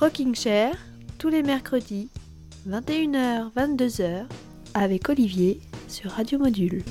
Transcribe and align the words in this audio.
Rocking 0.00 0.34
Chair, 0.34 0.74
tous 1.18 1.28
les 1.28 1.42
mercredis, 1.42 2.10
21h, 2.68 3.52
22h, 3.54 4.24
avec 4.74 5.08
Olivier 5.08 5.60
sur 5.86 6.10
Radio 6.10 6.38
Module. 6.40 6.82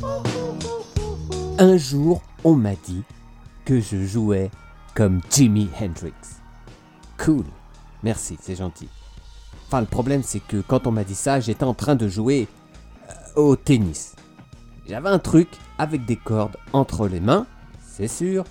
Un 1.60 1.76
jour, 1.76 2.22
on 2.46 2.56
m'a 2.56 2.76
dit 2.76 3.04
que 3.66 3.82
je 3.82 4.06
jouais 4.06 4.50
comme 4.96 5.20
Jimi 5.30 5.70
Hendrix. 5.80 6.14
Cool. 7.18 7.44
Merci, 8.04 8.38
c'est 8.42 8.56
gentil. 8.56 8.88
Enfin, 9.68 9.82
le 9.82 9.88
problème, 9.88 10.24
c'est 10.24 10.40
que 10.40 10.62
quand 10.62 10.88
on 10.88 10.92
m'a 10.92 11.04
dit 11.04 11.16
ça, 11.16 11.42
j'étais 11.42 11.66
en 11.66 11.74
train 11.74 11.96
de 11.96 12.08
jouer 12.08 12.48
euh, 13.36 13.42
au 13.42 13.56
tennis. 13.58 14.16
J'avais 14.88 15.10
un 15.10 15.20
truc 15.20 15.50
avec 15.78 16.06
des 16.06 16.18
cordes 16.18 16.58
entre 16.72 17.08
les 17.08 17.20
mains, 17.20 17.48
c'est 17.86 18.08
sûr, 18.08 18.46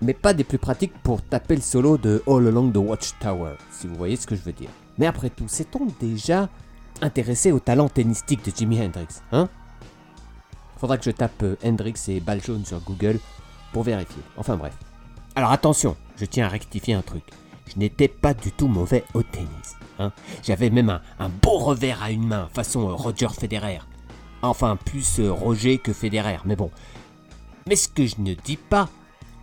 mais 0.00 0.14
pas 0.14 0.34
des 0.34 0.44
plus 0.44 0.58
pratiques 0.58 0.96
pour 1.02 1.22
taper 1.22 1.56
le 1.56 1.62
solo 1.62 1.98
de 1.98 2.22
All 2.26 2.46
Along 2.46 2.72
the 2.72 2.76
Watchtower, 2.76 3.54
si 3.70 3.86
vous 3.86 3.96
voyez 3.96 4.16
ce 4.16 4.26
que 4.26 4.36
je 4.36 4.42
veux 4.42 4.52
dire. 4.52 4.70
Mais 4.98 5.06
après 5.06 5.30
tout, 5.30 5.48
s'est-on 5.48 5.86
déjà 6.00 6.48
intéressé 7.00 7.52
au 7.52 7.60
talent 7.60 7.88
tennistique 7.88 8.44
de 8.44 8.56
Jimi 8.56 8.80
Hendrix, 8.80 9.22
hein? 9.32 9.48
Faudra 10.78 10.96
que 10.96 11.04
je 11.04 11.10
tape 11.10 11.42
euh, 11.42 11.56
Hendrix 11.64 11.94
et 12.08 12.20
balle 12.20 12.40
sur 12.40 12.80
Google 12.80 13.18
pour 13.72 13.82
vérifier. 13.82 14.22
Enfin 14.36 14.56
bref. 14.56 14.74
Alors 15.34 15.50
attention, 15.50 15.96
je 16.16 16.24
tiens 16.24 16.46
à 16.46 16.48
rectifier 16.48 16.94
un 16.94 17.02
truc. 17.02 17.24
Je 17.66 17.78
n'étais 17.78 18.08
pas 18.08 18.32
du 18.32 18.52
tout 18.52 18.68
mauvais 18.68 19.04
au 19.14 19.22
tennis. 19.22 19.76
Hein. 19.98 20.12
J'avais 20.44 20.70
même 20.70 20.90
un, 20.90 21.02
un, 21.18 21.28
beau 21.28 21.58
revers 21.58 22.02
à 22.02 22.10
une 22.12 22.26
main, 22.26 22.48
façon 22.52 22.88
euh, 22.88 22.94
Roger 22.94 23.28
Federer. 23.28 23.80
Enfin, 24.42 24.76
plus 24.76 25.18
euh, 25.18 25.32
Roger 25.32 25.78
que 25.78 25.92
Federer, 25.92 26.38
mais 26.44 26.56
bon. 26.56 26.70
Mais 27.66 27.76
ce 27.76 27.88
que 27.88 28.06
je 28.06 28.14
ne 28.18 28.34
dis 28.34 28.56
pas 28.56 28.88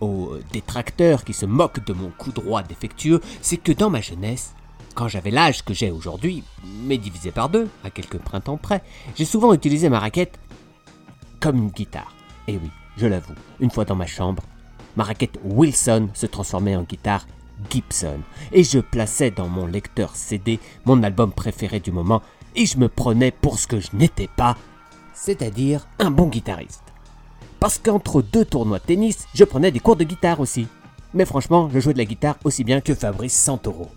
aux 0.00 0.34
détracteurs 0.52 1.24
qui 1.24 1.32
se 1.32 1.46
moquent 1.46 1.84
de 1.84 1.92
mon 1.92 2.10
coup 2.10 2.32
droit 2.32 2.62
défectueux, 2.62 3.20
c'est 3.40 3.56
que 3.56 3.72
dans 3.72 3.90
ma 3.90 4.00
jeunesse, 4.00 4.54
quand 4.94 5.08
j'avais 5.08 5.30
l'âge 5.30 5.62
que 5.62 5.74
j'ai 5.74 5.90
aujourd'hui, 5.90 6.42
mais 6.84 6.98
divisé 6.98 7.30
par 7.30 7.48
deux, 7.48 7.68
à 7.84 7.90
quelques 7.90 8.18
printemps 8.18 8.56
près, 8.56 8.82
j'ai 9.14 9.24
souvent 9.24 9.52
utilisé 9.52 9.88
ma 9.88 10.00
raquette 10.00 10.38
comme 11.40 11.56
une 11.58 11.70
guitare. 11.70 12.14
Et 12.48 12.56
oui, 12.56 12.70
je 12.96 13.06
l'avoue, 13.06 13.34
une 13.60 13.70
fois 13.70 13.84
dans 13.84 13.94
ma 13.94 14.06
chambre, 14.06 14.42
ma 14.96 15.04
raquette 15.04 15.38
Wilson 15.44 16.08
se 16.14 16.26
transformait 16.26 16.76
en 16.76 16.82
guitare 16.82 17.26
Gibson, 17.70 18.20
et 18.52 18.64
je 18.64 18.78
plaçais 18.78 19.30
dans 19.30 19.48
mon 19.48 19.66
lecteur 19.66 20.16
CD 20.16 20.60
mon 20.84 21.02
album 21.02 21.32
préféré 21.32 21.80
du 21.80 21.92
moment, 21.92 22.22
et 22.54 22.66
je 22.66 22.78
me 22.78 22.88
prenais 22.88 23.30
pour 23.30 23.58
ce 23.58 23.66
que 23.66 23.80
je 23.80 23.88
n'étais 23.92 24.28
pas, 24.34 24.56
c'est-à-dire 25.12 25.86
un 25.98 26.10
bon 26.10 26.28
guitariste. 26.28 26.85
Parce 27.60 27.78
qu'entre 27.78 28.22
deux 28.22 28.44
tournois 28.44 28.78
de 28.78 28.84
tennis, 28.84 29.26
je 29.34 29.44
prenais 29.44 29.70
des 29.70 29.80
cours 29.80 29.96
de 29.96 30.04
guitare 30.04 30.40
aussi. 30.40 30.68
Mais 31.14 31.24
franchement, 31.24 31.70
je 31.72 31.80
jouais 31.80 31.94
de 31.94 31.98
la 31.98 32.04
guitare 32.04 32.36
aussi 32.44 32.64
bien 32.64 32.80
que 32.80 32.94
Fabrice 32.94 33.34
Santoro. 33.34 33.88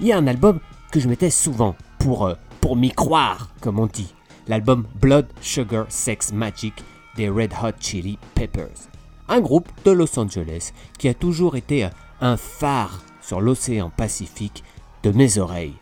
Il 0.00 0.06
y 0.06 0.12
a 0.12 0.18
un 0.18 0.26
album 0.26 0.60
que 0.90 1.00
je 1.00 1.08
mettais 1.08 1.30
souvent 1.30 1.76
pour, 1.98 2.26
euh, 2.26 2.34
pour 2.60 2.76
m'y 2.76 2.90
croire, 2.90 3.50
comme 3.60 3.78
on 3.78 3.86
dit. 3.86 4.12
L'album 4.48 4.86
Blood, 5.00 5.26
Sugar, 5.40 5.86
Sex, 5.88 6.32
Magic 6.32 6.74
des 7.16 7.28
Red 7.28 7.52
Hot 7.62 7.80
Chili 7.80 8.18
Peppers. 8.34 8.88
Un 9.28 9.40
groupe 9.40 9.68
de 9.84 9.90
Los 9.90 10.18
Angeles 10.18 10.72
qui 10.98 11.08
a 11.08 11.14
toujours 11.14 11.56
été 11.56 11.84
euh, 11.84 11.90
un 12.20 12.36
phare 12.36 13.02
sur 13.20 13.40
l'océan 13.40 13.90
Pacifique 13.90 14.62
de 15.02 15.10
mes 15.10 15.38
oreilles. 15.38 15.74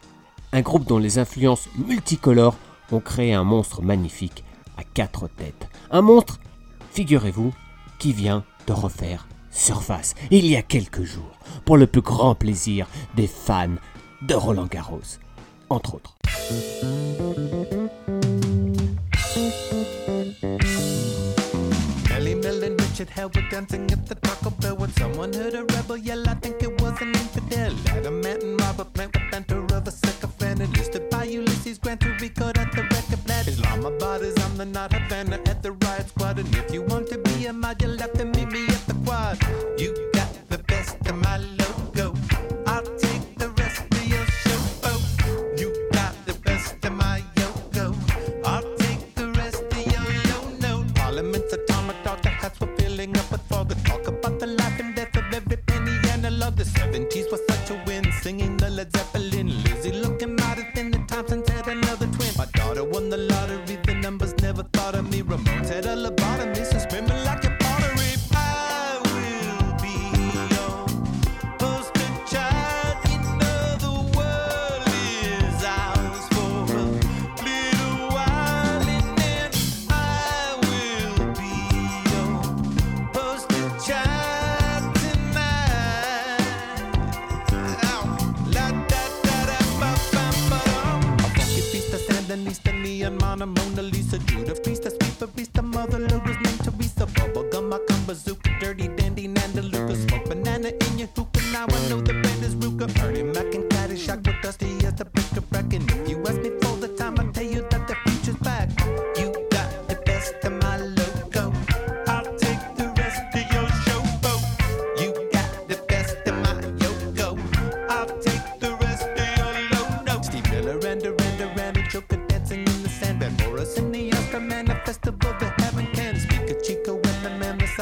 Un 0.53 0.61
groupe 0.61 0.87
dont 0.87 0.99
les 0.99 1.19
influences 1.19 1.69
multicolores 1.77 2.57
ont 2.93 3.01
créé 3.01 3.35
un 3.35 3.45
monstre 3.45 3.83
magnifique 3.83 4.45
à 4.77 4.83
quatre 4.85 5.29
têtes. 5.29 5.69
Un 5.91 6.03
monstre, 6.03 6.39
figurez-vous, 6.95 7.53
qui 7.99 8.13
vient 8.13 8.45
de 8.67 8.73
refaire 8.73 9.27
surface 9.51 10.15
il 10.31 10.47
y 10.47 10.57
a 10.57 10.63
quelques 10.63 11.03
jours, 11.03 11.39
pour 11.65 11.77
le 11.77 11.87
plus 11.87 12.01
grand 12.01 12.35
plaisir 12.35 12.87
des 13.15 13.27
fans 13.27 13.77
de 14.23 14.35
Roland 14.35 14.67
Garros, 14.67 15.19
entre 15.69 15.95
autres. 15.95 16.17
Richard 23.05 23.17
Hell 23.19 23.31
were 23.35 23.51
dancing 23.51 23.91
at 23.91 24.07
the 24.07 24.15
Taco 24.15 24.49
Bell 24.49 24.77
when 24.77 24.91
someone 24.93 25.31
heard 25.35 25.53
a 25.53 25.65
rebel 25.65 25.99
yell. 25.99 26.27
I 26.27 26.35
think 26.35 26.63
it 26.63 26.81
was 26.81 26.99
an 27.03 27.09
infidel. 27.09 27.75
Adam 27.89 28.25
and 28.25 28.59
Robert 28.63 28.95
Plant, 28.95 29.13
the 29.13 29.21
banter 29.31 29.63
of 29.77 29.87
a 29.87 29.91
sycophant. 29.91 30.63
Enlisted 30.63 31.11
by 31.11 31.25
Ulysses 31.25 31.77
Grant 31.79 32.01
to 32.01 32.09
record 32.15 32.57
at 32.57 32.73
the 32.73 32.83
record 32.83 33.23
plant. 33.27 33.47
Islamabad 33.49 34.23
is 34.23 34.35
on 34.45 34.57
the 34.57 34.65
not 34.65 34.95
Havana 34.95 35.39
at 35.45 35.63
the 35.63 35.73
riot 35.73 36.09
squad. 36.09 36.39
And 36.39 36.55
if 36.57 36.73
you 36.73 36.81
want 36.81 37.09
to 37.11 37.19
be 37.19 37.45
a 37.45 37.53
mod, 37.53 37.83
you'll 37.83 37.99
have 37.99 38.15
to 38.15 38.25
meet 38.25 38.49
me 38.51 38.65
at 38.69 38.87
the 38.87 38.95
quad. 39.05 39.37
You 39.79 39.93
got 40.15 40.31
the 40.49 40.59
best 40.59 40.97
of 41.07 41.17
my 41.17 41.37
logo. 41.37 41.64
Led 58.85 58.93
Zeppelin. 58.93 59.24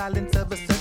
Silence 0.02 0.34
of 0.34 0.50
a 0.50 0.71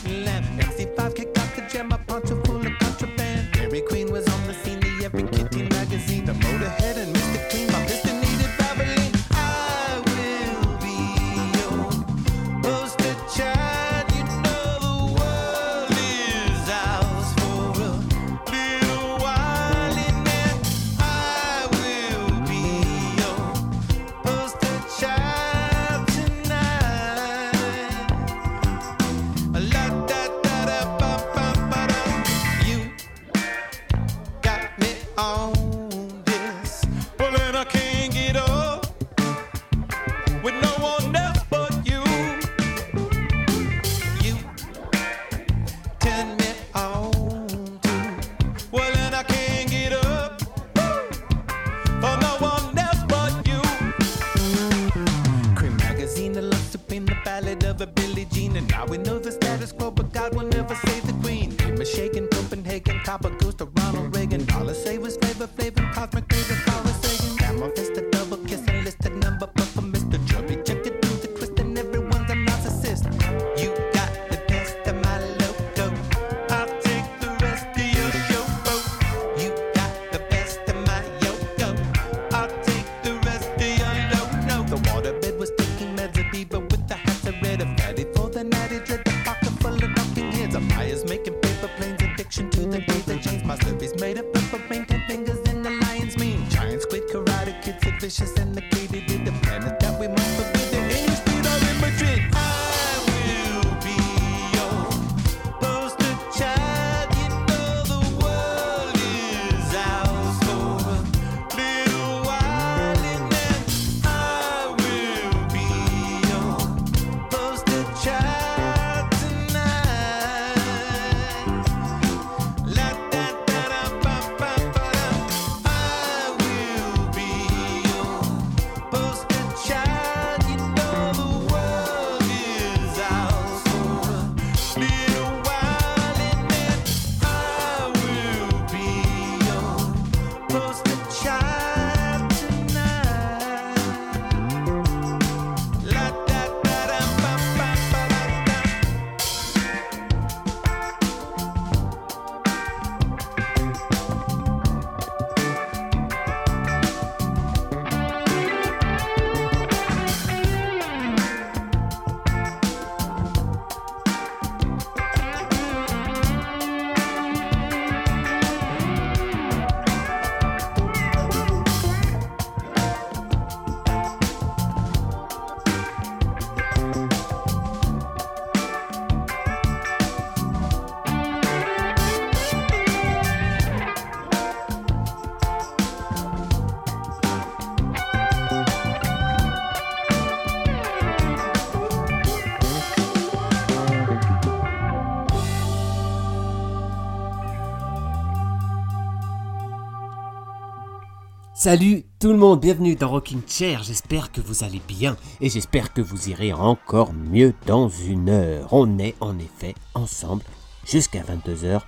Salut 201.63 202.05
tout 202.17 202.31
le 202.31 202.39
monde, 202.39 202.59
bienvenue 202.59 202.95
dans 202.95 203.11
Rocking 203.11 203.43
Chair, 203.45 203.83
j'espère 203.83 204.31
que 204.31 204.41
vous 204.41 204.63
allez 204.63 204.81
bien 204.87 205.15
et 205.41 205.47
j'espère 205.47 205.93
que 205.93 206.01
vous 206.01 206.29
irez 206.29 206.51
encore 206.53 207.13
mieux 207.13 207.53
dans 207.67 207.87
une 207.87 208.29
heure. 208.29 208.73
On 208.73 208.97
est 208.97 209.13
en 209.19 209.37
effet 209.37 209.75
ensemble 209.93 210.41
jusqu'à 210.87 211.21
22h 211.21 211.81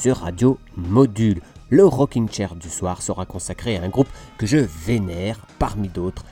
sur 0.00 0.16
Radio 0.16 0.58
Module. 0.78 1.42
Le 1.68 1.84
Rocking 1.84 2.26
Chair 2.30 2.56
du 2.56 2.70
soir 2.70 3.02
sera 3.02 3.26
consacré 3.26 3.76
à 3.76 3.82
un 3.82 3.90
groupe 3.90 4.08
que 4.38 4.46
je 4.46 4.56
vénère 4.56 5.46
parmi 5.58 5.88
d'autres, 5.88 6.24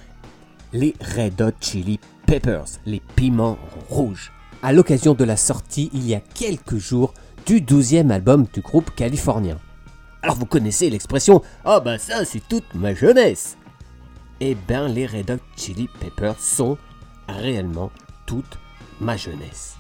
les 0.73 0.95
Red 1.03 1.39
Hot 1.43 1.53
Chili 1.61 2.01
Peppers, 2.25 2.79
les 2.87 3.03
piments 3.15 3.59
rouges. 3.91 4.33
À 4.63 4.73
l'occasion 4.73 5.13
de 5.13 5.25
la 5.25 5.37
sortie 5.37 5.91
il 5.93 6.09
y 6.09 6.15
a 6.15 6.21
quelques 6.21 6.79
jours 6.79 7.13
du 7.45 7.61
12e 7.61 8.09
album 8.09 8.47
du 8.55 8.63
groupe 8.63 8.95
californien. 8.95 9.59
Alors 10.23 10.37
vous 10.37 10.47
connaissez 10.47 10.91
l'expression 10.91 11.43
Ah 11.65 11.81
bah 11.81 11.99
ça 11.99 12.25
c'est 12.25 12.47
toute 12.47 12.75
ma 12.75 12.95
jeunesse 12.95 13.57
Eh 14.41 14.55
ben 14.55 14.89
les 14.89 15.07
Red 15.07 15.31
Hot 15.31 15.43
Chili 15.57 15.89
Peppers 16.01 16.39
sont 16.39 16.77
réellement 17.29 17.91
toute 18.27 18.59
ma 19.01 19.17
jeunesse. 19.17 19.77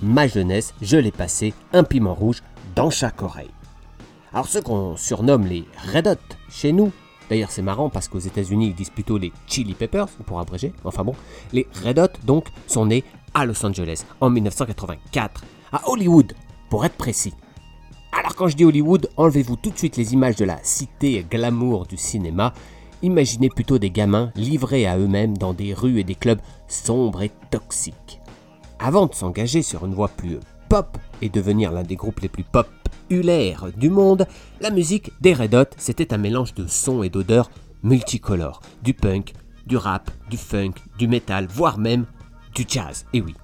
Ma 0.00 0.26
jeunesse, 0.26 0.74
je 0.80 0.96
l'ai 0.96 1.10
passé 1.10 1.52
un 1.72 1.84
piment 1.84 2.14
rouge 2.14 2.42
dans 2.74 2.88
chaque 2.88 3.20
oreille. 3.20 3.50
Alors 4.32 4.48
ceux 4.48 4.62
qu'on 4.62 4.96
surnomme 4.96 5.46
les 5.46 5.66
Red 5.92 6.06
Hot 6.06 6.36
chez 6.48 6.72
nous, 6.72 6.92
d'ailleurs 7.28 7.50
c'est 7.50 7.62
marrant 7.62 7.90
parce 7.90 8.08
qu'aux 8.08 8.18
États-Unis 8.18 8.68
ils 8.68 8.74
disent 8.74 8.90
plutôt 8.90 9.18
les 9.18 9.32
Chili 9.46 9.74
Peppers 9.74 10.08
pour 10.24 10.40
abréger, 10.40 10.72
enfin 10.84 11.04
bon, 11.04 11.14
les 11.52 11.66
Red 11.84 11.98
Hot 11.98 12.18
donc 12.24 12.46
sont 12.66 12.86
nés 12.86 13.04
à 13.34 13.44
Los 13.44 13.64
Angeles 13.66 14.04
en 14.20 14.30
1984, 14.30 15.44
à 15.72 15.88
Hollywood 15.88 16.32
pour 16.70 16.86
être 16.86 16.96
précis. 16.96 17.34
Alors 18.12 18.34
quand 18.34 18.48
je 18.48 18.56
dis 18.56 18.64
Hollywood, 18.64 19.10
enlevez-vous 19.16 19.56
tout 19.56 19.70
de 19.70 19.78
suite 19.78 19.96
les 19.96 20.12
images 20.12 20.36
de 20.36 20.44
la 20.44 20.58
cité 20.62 21.24
glamour 21.30 21.86
du 21.86 21.96
cinéma. 21.96 22.52
Imaginez 23.02 23.48
plutôt 23.48 23.78
des 23.78 23.90
gamins 23.90 24.32
livrés 24.34 24.86
à 24.86 24.98
eux-mêmes 24.98 25.38
dans 25.38 25.54
des 25.54 25.72
rues 25.74 26.00
et 26.00 26.04
des 26.04 26.14
clubs 26.14 26.40
sombres 26.66 27.22
et 27.22 27.30
toxiques. 27.50 28.20
Avant 28.78 29.06
de 29.06 29.14
s'engager 29.14 29.62
sur 29.62 29.84
une 29.86 29.94
voie 29.94 30.08
plus 30.08 30.38
pop 30.68 30.98
et 31.22 31.28
devenir 31.28 31.72
l'un 31.72 31.82
des 31.82 31.96
groupes 31.96 32.20
les 32.20 32.28
plus 32.28 32.44
populaires 32.44 33.66
du 33.76 33.90
monde, 33.90 34.26
la 34.60 34.70
musique 34.70 35.12
des 35.20 35.34
Red 35.34 35.54
Hot, 35.54 35.70
c'était 35.76 36.12
un 36.12 36.18
mélange 36.18 36.54
de 36.54 36.66
sons 36.66 37.02
et 37.02 37.08
d'odeurs 37.08 37.50
multicolores. 37.82 38.60
Du 38.82 38.94
punk, 38.94 39.32
du 39.66 39.76
rap, 39.76 40.10
du 40.30 40.36
funk, 40.36 40.72
du 40.98 41.08
metal, 41.08 41.46
voire 41.46 41.78
même 41.78 42.06
du 42.54 42.64
jazz. 42.66 43.06
Et 43.12 43.20
oui. 43.20 43.34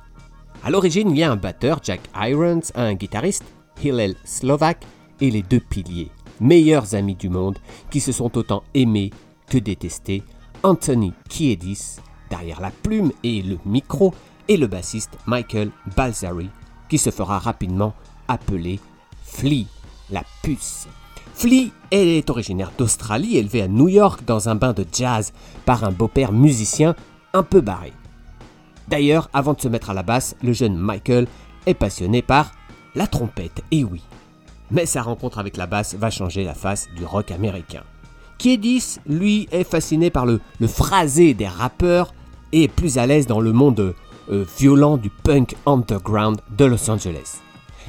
À 0.65 0.71
l'origine, 0.71 1.11
il 1.11 1.19
y 1.19 1.23
a 1.23 1.31
un 1.31 1.37
batteur, 1.37 1.81
Jack 1.83 2.01
Irons, 2.17 2.63
un 2.75 2.95
guitariste, 2.95 3.45
Hillel 3.83 4.17
Slovak 4.25 4.85
et 5.21 5.31
les 5.31 5.43
deux 5.43 5.61
piliers, 5.61 6.11
meilleurs 6.41 6.95
amis 6.95 7.15
du 7.15 7.29
monde, 7.29 7.59
qui 7.91 8.01
se 8.01 8.13
sont 8.13 8.37
autant 8.37 8.63
aimés 8.75 9.11
que 9.49 9.59
détestés, 9.59 10.23
Anthony 10.63 11.13
Kiedis, 11.29 11.97
derrière 12.31 12.61
la 12.61 12.71
plume 12.71 13.13
et 13.23 13.43
le 13.43 13.59
micro, 13.65 14.15
et 14.49 14.57
le 14.57 14.67
bassiste 14.67 15.17
Michael 15.27 15.71
Balzari, 15.97 16.51
qui 16.89 16.99
se 16.99 17.11
fera 17.11 17.39
rapidement 17.39 17.95
appeler 18.29 18.79
Flea, 19.23 19.67
la 20.11 20.23
puce. 20.43 20.87
Flea 21.35 21.73
est 21.91 22.31
originaire 22.31 22.73
d'Australie, 22.77 23.37
élevé 23.37 23.63
à 23.63 23.69
New 23.69 23.89
York 23.89 24.21
dans 24.27 24.49
un 24.49 24.55
bain 24.55 24.73
de 24.73 24.87
jazz 24.93 25.33
par 25.65 25.85
un 25.85 25.91
beau-père 25.91 26.33
musicien 26.33 26.95
un 27.33 27.43
peu 27.43 27.61
barré. 27.61 27.93
D'ailleurs, 28.89 29.29
avant 29.33 29.55
de 29.55 29.61
se 29.61 29.69
mettre 29.69 29.91
à 29.91 29.95
la 29.95 30.03
basse, 30.03 30.37
le 30.43 30.53
jeune 30.53 30.77
Michael 30.77 31.27
est 31.67 31.75
passionné 31.75 32.23
par 32.23 32.53
la 32.95 33.07
trompette, 33.07 33.63
et 33.71 33.85
oui. 33.85 34.03
Mais 34.71 34.87
sa 34.87 35.03
rencontre 35.03 35.39
avec 35.39 35.57
la 35.57 35.67
basse 35.67 35.95
va 35.95 36.11
changer 36.11 36.45
la 36.45 36.55
face 36.55 36.89
du 36.97 37.05
rock 37.05 37.31
américain. 37.31 37.83
Kiedis, 38.39 38.99
lui, 39.07 39.49
est 39.53 39.65
fasciné 39.65 40.11
par 40.11 40.27
le, 40.27 40.41
le 40.59 40.67
phrasé 40.67 41.35
des 41.35 41.47
rappeurs 41.47 42.15
et 42.53 42.65
est 42.65 42.69
plus 42.69 42.99
à 42.99 43.07
l'aise 43.07 43.27
dans 43.27 43.41
le 43.41 43.53
monde 43.53 43.95
euh, 44.31 44.45
violent 44.59 44.97
du 44.97 45.11
punk 45.11 45.55
underground 45.67 46.41
de 46.57 46.65
Los 46.65 46.91
Angeles. 46.91 47.41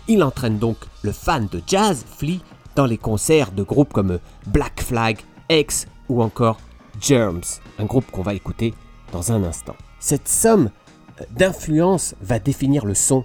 Il 0.07 0.23
entraîne 0.23 0.59
donc 0.59 0.77
le 1.01 1.11
fan 1.11 1.47
de 1.51 1.61
jazz, 1.65 2.05
Flea, 2.17 2.41
dans 2.75 2.85
les 2.85 2.97
concerts 2.97 3.51
de 3.51 3.63
groupes 3.63 3.93
comme 3.93 4.19
Black 4.47 4.81
Flag, 4.81 5.19
X 5.49 5.87
ou 6.09 6.21
encore 6.21 6.59
Germs, 6.99 7.59
un 7.79 7.85
groupe 7.85 8.09
qu'on 8.11 8.21
va 8.21 8.33
écouter 8.33 8.73
dans 9.11 9.31
un 9.31 9.43
instant. 9.43 9.75
Cette 9.99 10.27
somme 10.27 10.69
d'influence 11.31 12.15
va 12.21 12.39
définir 12.39 12.85
le 12.85 12.93
son 12.93 13.23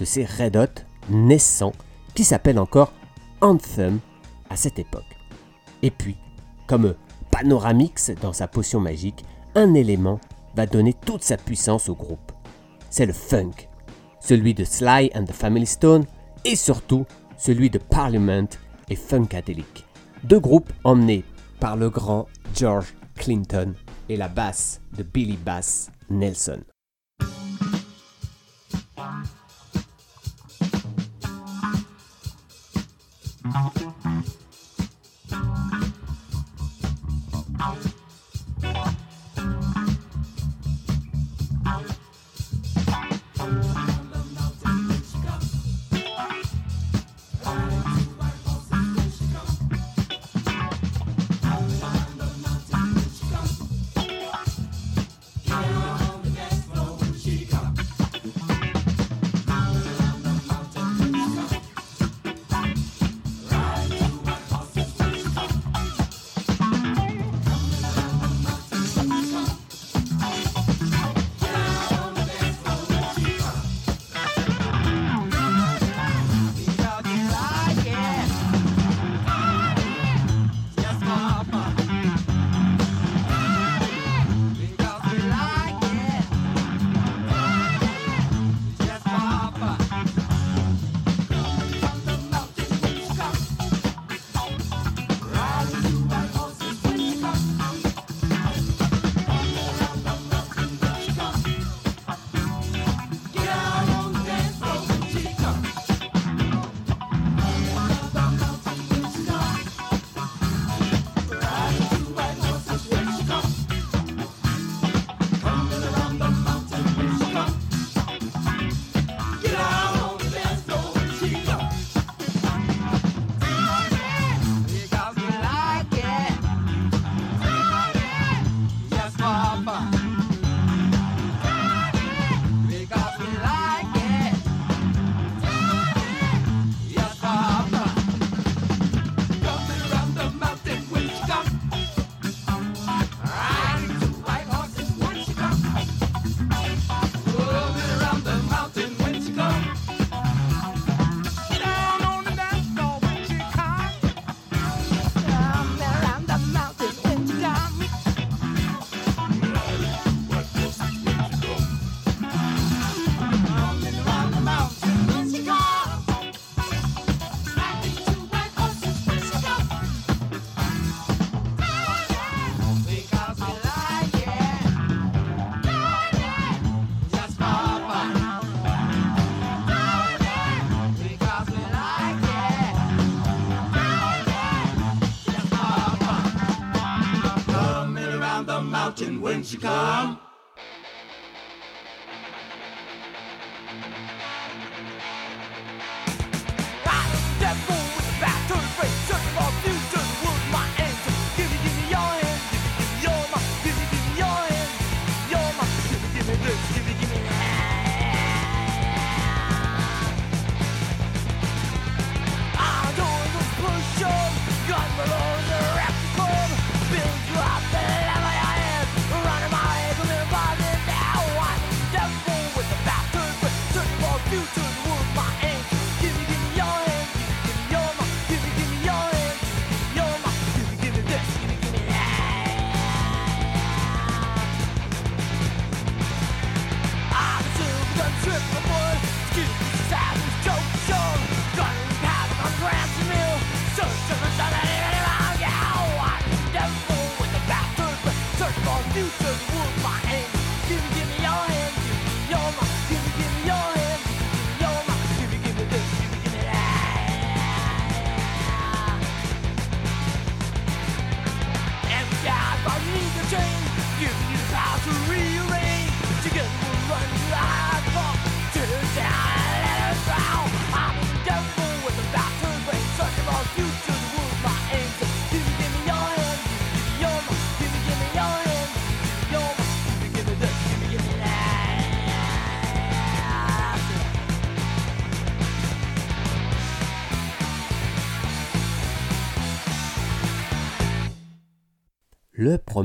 de 0.00 0.04
ces 0.04 0.24
Red 0.24 0.56
Hot 0.56 0.82
naissants 1.10 1.72
qui 2.14 2.24
s'appelle 2.24 2.58
encore 2.58 2.92
Anthem 3.40 4.00
à 4.50 4.56
cette 4.56 4.78
époque. 4.78 5.04
Et 5.82 5.90
puis, 5.90 6.16
comme 6.66 6.94
Panoramix 7.30 8.10
dans 8.20 8.32
sa 8.32 8.48
potion 8.48 8.80
magique, 8.80 9.24
un 9.54 9.74
élément 9.74 10.20
va 10.56 10.66
donner 10.66 10.92
toute 10.92 11.22
sa 11.22 11.36
puissance 11.36 11.88
au 11.88 11.94
groupe. 11.94 12.32
C'est 12.90 13.06
le 13.06 13.12
funk, 13.12 13.68
celui 14.20 14.54
de 14.54 14.64
Sly 14.64 15.10
and 15.14 15.24
the 15.24 15.32
Family 15.32 15.66
Stone 15.66 16.04
et 16.44 16.56
surtout 16.56 17.06
celui 17.36 17.70
de 17.70 17.78
Parliament 17.78 18.48
et 18.88 18.96
Funkadelic. 18.96 19.86
Deux 20.24 20.40
groupes 20.40 20.72
emmenés 20.84 21.24
par 21.60 21.76
le 21.76 21.90
grand 21.90 22.26
George 22.54 22.94
Clinton 23.14 23.74
et 24.08 24.16
la 24.16 24.28
basse 24.28 24.80
de 24.96 25.02
Billy 25.02 25.36
Bass 25.36 25.90
Nelson. 26.10 26.60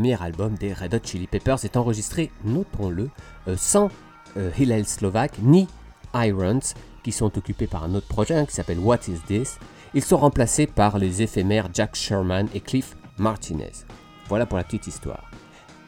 Premier 0.04 0.22
album 0.22 0.56
des 0.56 0.74
Red 0.74 0.96
Hot 0.96 1.00
Chili 1.06 1.28
Peppers 1.28 1.64
est 1.64 1.78
enregistré, 1.78 2.30
notons-le, 2.44 3.10
euh, 3.48 3.56
sans 3.56 3.88
euh, 4.36 4.52
Hillel 4.60 4.86
Slovak 4.86 5.40
ni 5.42 5.66
Irons, 6.14 6.60
qui 7.04 7.14
sont 7.14 7.38
occupés 7.38 7.68
par 7.68 7.86
un 7.86 7.96
autre 7.96 8.10
projet 8.10 8.36
hein, 8.36 8.46
qui 8.46 8.54
s'appelle 8.54 8.80
What 8.80 9.08
Is 9.08 9.20
This. 9.28 9.60
Ils 9.94 10.04
sont 10.04 10.18
remplacés 10.18 10.68
par 10.68 10.98
les 10.98 11.22
éphémères 11.22 11.70
Jack 11.74 11.96
Sherman 11.96 12.50
et 12.54 12.60
Cliff 12.60 12.98
Martinez. 13.18 13.72
Voilà 14.28 14.46
pour 14.46 14.58
la 14.58 14.66
petite 14.66 14.88
histoire. 14.88 15.32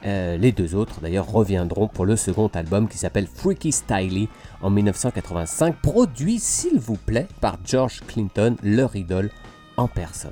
Euh, 0.05 0.37
les 0.37 0.53
deux 0.53 0.75
autres 0.75 1.01
d'ailleurs 1.01 1.29
reviendront 1.29 1.89
pour 1.89 2.05
le 2.05 2.15
second 2.15 2.47
album 2.53 2.87
qui 2.87 2.97
s'appelle 2.97 3.27
Freaky 3.27 3.73
Styley 3.73 4.29
en 4.61 4.69
1985, 4.69 5.75
produit 5.81 6.39
s'il 6.39 6.79
vous 6.79 6.95
plaît 6.95 7.27
par 7.41 7.57
George 7.65 7.99
Clinton, 8.07 8.55
leur 8.63 8.95
idole 8.95 9.29
en 9.75 9.89
personne. 9.89 10.31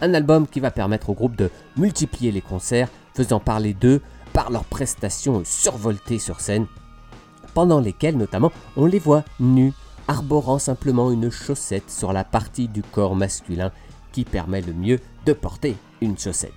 Un 0.00 0.14
album 0.14 0.46
qui 0.46 0.60
va 0.60 0.70
permettre 0.70 1.10
au 1.10 1.14
groupe 1.14 1.34
de 1.34 1.50
multiplier 1.76 2.30
les 2.30 2.42
concerts, 2.42 2.88
faisant 3.16 3.40
parler 3.40 3.74
d'eux 3.74 4.02
par 4.32 4.50
leurs 4.50 4.64
prestations 4.64 5.42
survoltées 5.44 6.18
sur 6.18 6.40
scène, 6.40 6.66
pendant 7.54 7.80
lesquelles 7.80 8.18
notamment 8.18 8.52
on 8.76 8.84
les 8.84 8.98
voit 8.98 9.24
nus, 9.40 9.72
arborant 10.08 10.58
simplement 10.58 11.10
une 11.10 11.30
chaussette 11.30 11.90
sur 11.90 12.12
la 12.12 12.22
partie 12.22 12.68
du 12.68 12.82
corps 12.82 13.16
masculin 13.16 13.72
qui 14.12 14.24
permet 14.24 14.60
le 14.60 14.74
mieux 14.74 15.00
de 15.24 15.32
porter 15.32 15.76
une 16.00 16.18
chaussette. 16.18 16.52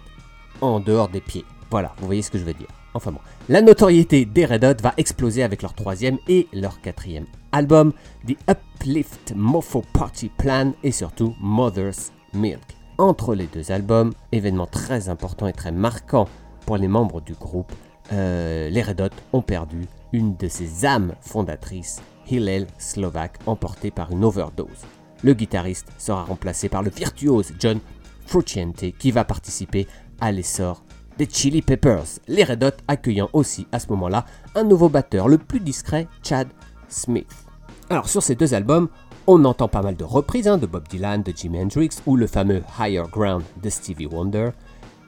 En 0.61 0.79
dehors 0.79 1.09
des 1.09 1.21
pieds. 1.21 1.45
Voilà, 1.71 1.93
vous 1.99 2.05
voyez 2.05 2.21
ce 2.21 2.31
que 2.31 2.37
je 2.37 2.43
veux 2.43 2.53
dire. 2.53 2.67
Enfin 2.93 3.11
bon, 3.11 3.19
la 3.47 3.61
notoriété 3.61 4.25
des 4.25 4.45
Red 4.45 4.65
Hot 4.65 4.81
va 4.81 4.93
exploser 4.97 5.43
avec 5.43 5.61
leur 5.61 5.73
troisième 5.73 6.17
et 6.27 6.47
leur 6.51 6.81
quatrième 6.81 7.27
album, 7.51 7.93
The 8.27 8.35
Uplift 8.49 9.33
Mofo 9.35 9.83
Party 9.93 10.29
Plan 10.37 10.73
et 10.83 10.91
surtout 10.91 11.35
Mother's 11.39 12.11
Milk. 12.33 12.75
Entre 12.97 13.35
les 13.35 13.45
deux 13.45 13.71
albums, 13.71 14.11
événement 14.31 14.65
très 14.65 15.07
important 15.07 15.47
et 15.47 15.53
très 15.53 15.71
marquant 15.71 16.27
pour 16.69 16.77
les 16.77 16.87
membres 16.87 17.19
du 17.19 17.33
groupe, 17.33 17.73
euh, 18.13 18.69
les 18.69 18.83
Red 18.83 19.01
Hot 19.01 19.09
ont 19.33 19.41
perdu 19.41 19.87
une 20.13 20.35
de 20.37 20.47
ses 20.47 20.85
âmes 20.85 21.15
fondatrices, 21.19 21.99
Hillel 22.29 22.67
Slovak, 22.77 23.39
emportée 23.47 23.89
par 23.89 24.11
une 24.11 24.23
overdose. 24.23 24.85
Le 25.23 25.33
guitariste 25.33 25.87
sera 25.97 26.25
remplacé 26.25 26.69
par 26.69 26.83
le 26.83 26.91
virtuose 26.91 27.53
John 27.57 27.79
Frusciante 28.27 28.95
qui 28.99 29.09
va 29.09 29.23
participer 29.23 29.87
à 30.21 30.31
l'essor 30.31 30.83
des 31.17 31.27
Chili 31.27 31.63
Peppers, 31.63 32.19
les 32.27 32.43
Red 32.43 32.63
Hot 32.63 32.83
accueillant 32.87 33.29
aussi 33.33 33.65
à 33.71 33.79
ce 33.79 33.87
moment-là 33.89 34.25
un 34.53 34.63
nouveau 34.63 34.89
batteur, 34.89 35.27
le 35.27 35.39
plus 35.39 35.61
discret, 35.61 36.07
Chad 36.21 36.49
Smith. 36.87 37.47
Alors 37.89 38.09
sur 38.09 38.21
ces 38.21 38.35
deux 38.35 38.53
albums, 38.53 38.89
on 39.25 39.43
entend 39.43 39.69
pas 39.69 39.81
mal 39.81 39.95
de 39.95 40.03
reprises 40.03 40.47
hein, 40.47 40.59
de 40.59 40.67
Bob 40.67 40.87
Dylan, 40.87 41.23
de 41.23 41.33
Jimi 41.35 41.63
Hendrix 41.63 41.89
ou 42.05 42.15
le 42.15 42.27
fameux 42.27 42.61
Higher 42.79 43.05
Ground 43.11 43.41
de 43.63 43.69
Stevie 43.71 44.05
Wonder. 44.05 44.51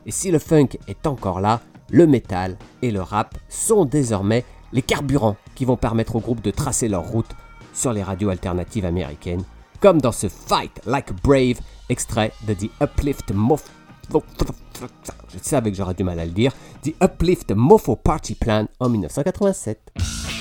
Et 0.05 0.11
si 0.11 0.31
le 0.31 0.39
funk 0.39 0.69
est 0.87 1.05
encore 1.07 1.39
là, 1.39 1.61
le 1.89 2.07
metal 2.07 2.57
et 2.81 2.91
le 2.91 3.01
rap 3.01 3.37
sont 3.49 3.85
désormais 3.85 4.45
les 4.73 4.81
carburants 4.81 5.35
qui 5.55 5.65
vont 5.65 5.77
permettre 5.77 6.15
au 6.15 6.19
groupe 6.19 6.41
de 6.41 6.51
tracer 6.51 6.87
leur 6.87 7.03
route 7.03 7.29
sur 7.73 7.93
les 7.93 8.03
radios 8.03 8.29
alternatives 8.29 8.85
américaines, 8.85 9.43
comme 9.79 10.01
dans 10.01 10.11
ce 10.11 10.27
Fight 10.27 10.81
Like 10.85 11.13
Brave, 11.21 11.59
extrait 11.89 12.31
de 12.47 12.53
The 12.53 12.69
Uplift 12.81 13.31
Mofo. 13.33 13.65
Je 15.29 15.37
savais 15.41 15.71
que 15.71 15.77
j'aurais 15.77 15.93
du 15.93 16.03
mal 16.03 16.19
à 16.19 16.25
le 16.25 16.31
dire. 16.31 16.53
The 16.83 16.93
Uplift 17.03 17.51
Mofo 17.51 17.95
Party 17.95 18.35
Plan 18.35 18.67
en 18.79 18.89
1987. 18.89 20.40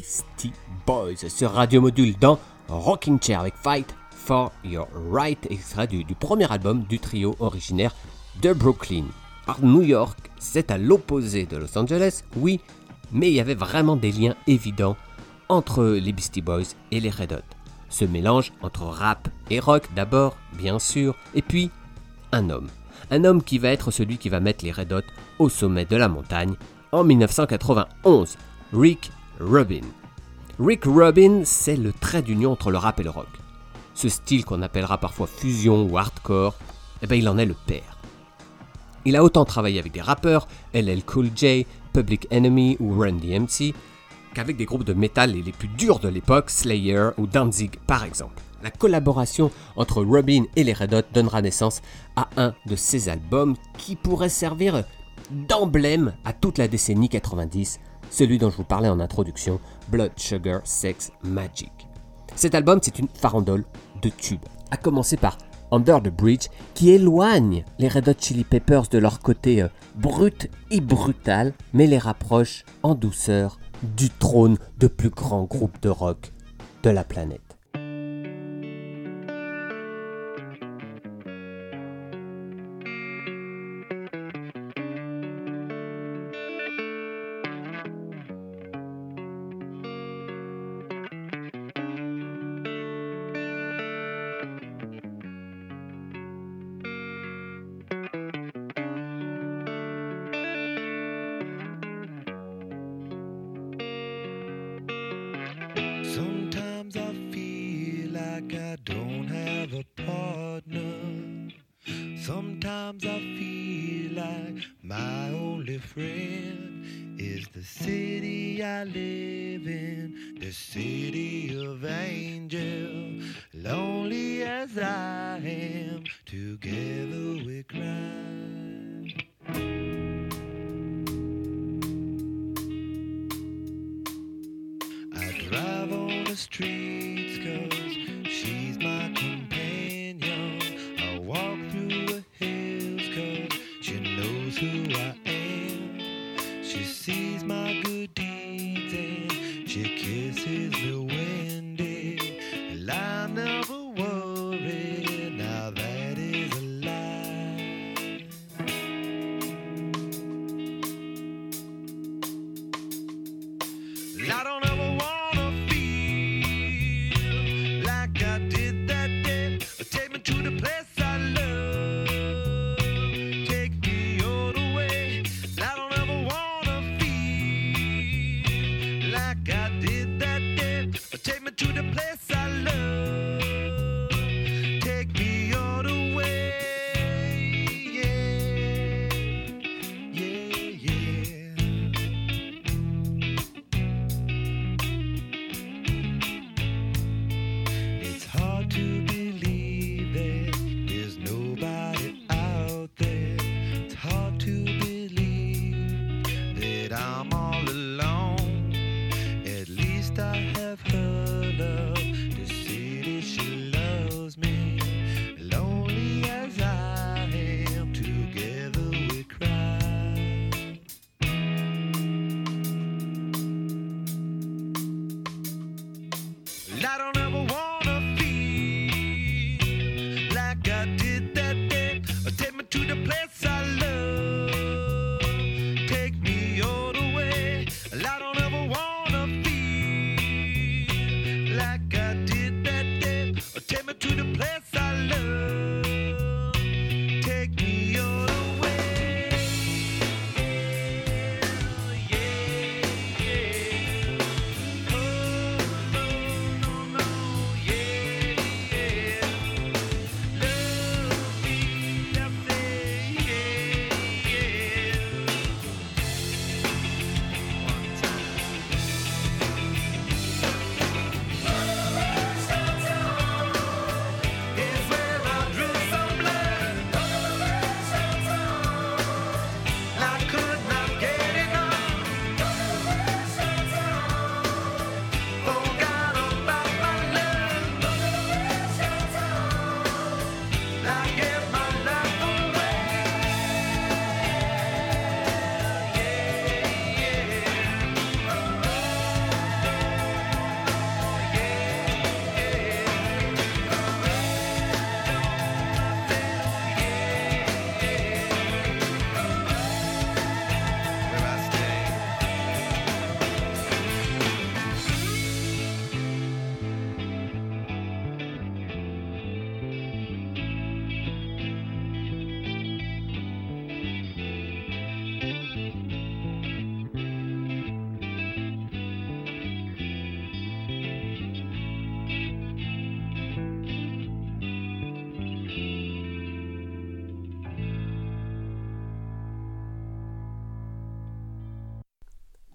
Beastie 0.00 0.52
Boys 0.86 1.28
sur 1.28 1.52
Radio 1.52 1.82
Module 1.82 2.14
dans 2.18 2.38
Rocking 2.68 3.20
Chair 3.20 3.40
avec 3.40 3.54
Fight 3.54 3.94
for 4.10 4.50
Your 4.64 4.88
Right, 5.10 5.46
extrait 5.50 5.86
du, 5.86 6.04
du 6.04 6.14
premier 6.14 6.50
album 6.50 6.84
du 6.84 6.98
trio 6.98 7.36
originaire 7.38 7.94
de 8.40 8.54
Brooklyn. 8.54 9.04
Alors 9.46 9.60
New 9.60 9.82
York, 9.82 10.30
c'est 10.38 10.70
à 10.70 10.78
l'opposé 10.78 11.44
de 11.44 11.58
Los 11.58 11.76
Angeles, 11.76 12.22
oui, 12.36 12.60
mais 13.12 13.30
il 13.30 13.34
y 13.34 13.40
avait 13.40 13.54
vraiment 13.54 13.96
des 13.96 14.10
liens 14.10 14.34
évidents 14.46 14.96
entre 15.50 15.84
les 15.84 16.14
Beastie 16.14 16.40
Boys 16.40 16.74
et 16.90 17.00
les 17.00 17.10
Red 17.10 17.34
Hot. 17.34 17.56
Ce 17.90 18.06
mélange 18.06 18.54
entre 18.62 18.84
rap 18.84 19.28
et 19.50 19.60
rock 19.60 19.86
d'abord, 19.94 20.34
bien 20.54 20.78
sûr, 20.78 21.14
et 21.34 21.42
puis 21.42 21.70
un 22.32 22.48
homme. 22.48 22.70
Un 23.10 23.24
homme 23.24 23.42
qui 23.42 23.58
va 23.58 23.68
être 23.68 23.90
celui 23.90 24.16
qui 24.16 24.30
va 24.30 24.40
mettre 24.40 24.64
les 24.64 24.72
Red 24.72 24.94
Hot 24.94 25.02
au 25.38 25.50
sommet 25.50 25.84
de 25.84 25.96
la 25.96 26.08
montagne 26.08 26.54
en 26.90 27.04
1991, 27.04 28.38
Rick 28.72 29.10
Rubin. 29.40 29.80
Rick 30.58 30.84
Rubin, 30.84 31.42
c'est 31.44 31.76
le 31.76 31.92
trait 31.94 32.20
d'union 32.20 32.52
entre 32.52 32.70
le 32.70 32.76
rap 32.76 33.00
et 33.00 33.02
le 33.02 33.08
rock. 33.10 33.28
Ce 33.94 34.10
style 34.10 34.44
qu'on 34.44 34.60
appellera 34.60 34.98
parfois 34.98 35.26
fusion 35.26 35.88
ou 35.90 35.96
hardcore, 35.96 36.54
eh 37.00 37.06
ben 37.06 37.16
il 37.16 37.26
en 37.26 37.38
est 37.38 37.46
le 37.46 37.56
père. 37.66 37.98
Il 39.06 39.16
a 39.16 39.24
autant 39.24 39.46
travaillé 39.46 39.78
avec 39.78 39.92
des 39.92 40.02
rappeurs, 40.02 40.46
LL 40.74 41.02
Cool 41.04 41.30
J, 41.34 41.66
Public 41.94 42.28
Enemy 42.30 42.76
ou 42.80 42.98
Run 43.00 43.14
DMC, 43.14 43.74
qu'avec 44.34 44.58
des 44.58 44.66
groupes 44.66 44.84
de 44.84 44.92
métal 44.92 45.32
les, 45.32 45.52
plus 45.52 45.68
durs 45.68 46.00
de 46.00 46.08
l'époque, 46.08 46.50
Slayer 46.50 47.08
ou 47.16 47.26
Danzig 47.26 47.78
par 47.86 48.04
exemple. 48.04 48.42
La 48.62 48.70
collaboration 48.70 49.50
entre 49.76 50.02
Rubin 50.02 50.44
et 50.54 50.64
les 50.64 50.74
Red 50.74 50.92
Hot 50.92 51.02
donnera 51.14 51.40
naissance 51.40 51.80
à 52.14 52.28
un 52.36 52.54
de 52.66 52.76
ces 52.76 53.08
albums 53.08 53.56
qui 53.78 53.96
pourrait 53.96 54.28
servir 54.28 54.84
d'emblème 55.30 56.12
à 56.26 56.34
toute 56.34 56.58
la 56.58 56.68
décennie 56.68 57.08
90, 57.08 57.80
celui 58.10 58.38
dont 58.38 58.50
je 58.50 58.56
vous 58.56 58.64
parlais 58.64 58.88
en 58.88 59.00
introduction, 59.00 59.60
Blood 59.88 60.12
Sugar 60.16 60.60
Sex 60.64 61.12
Magic. 61.22 61.72
Cet 62.34 62.54
album, 62.54 62.80
c'est 62.82 62.98
une 62.98 63.08
farandole 63.08 63.64
de 64.02 64.08
tubes, 64.08 64.44
à 64.70 64.76
commencer 64.76 65.16
par 65.16 65.38
Under 65.72 66.02
the 66.02 66.08
Bridge, 66.08 66.48
qui 66.74 66.90
éloigne 66.90 67.64
les 67.78 67.88
Red 67.88 68.08
Hot 68.08 68.14
Chili 68.18 68.44
Peppers 68.44 68.88
de 68.90 68.98
leur 68.98 69.20
côté 69.20 69.62
euh, 69.62 69.68
brut 69.94 70.50
et 70.70 70.80
brutal, 70.80 71.54
mais 71.72 71.86
les 71.86 71.98
rapproche 71.98 72.64
en 72.82 72.94
douceur 72.94 73.58
du 73.82 74.10
trône 74.10 74.58
de 74.78 74.86
plus 74.86 75.10
grand 75.10 75.44
groupe 75.44 75.80
de 75.80 75.88
rock 75.88 76.32
de 76.82 76.90
la 76.90 77.04
planète. 77.04 77.49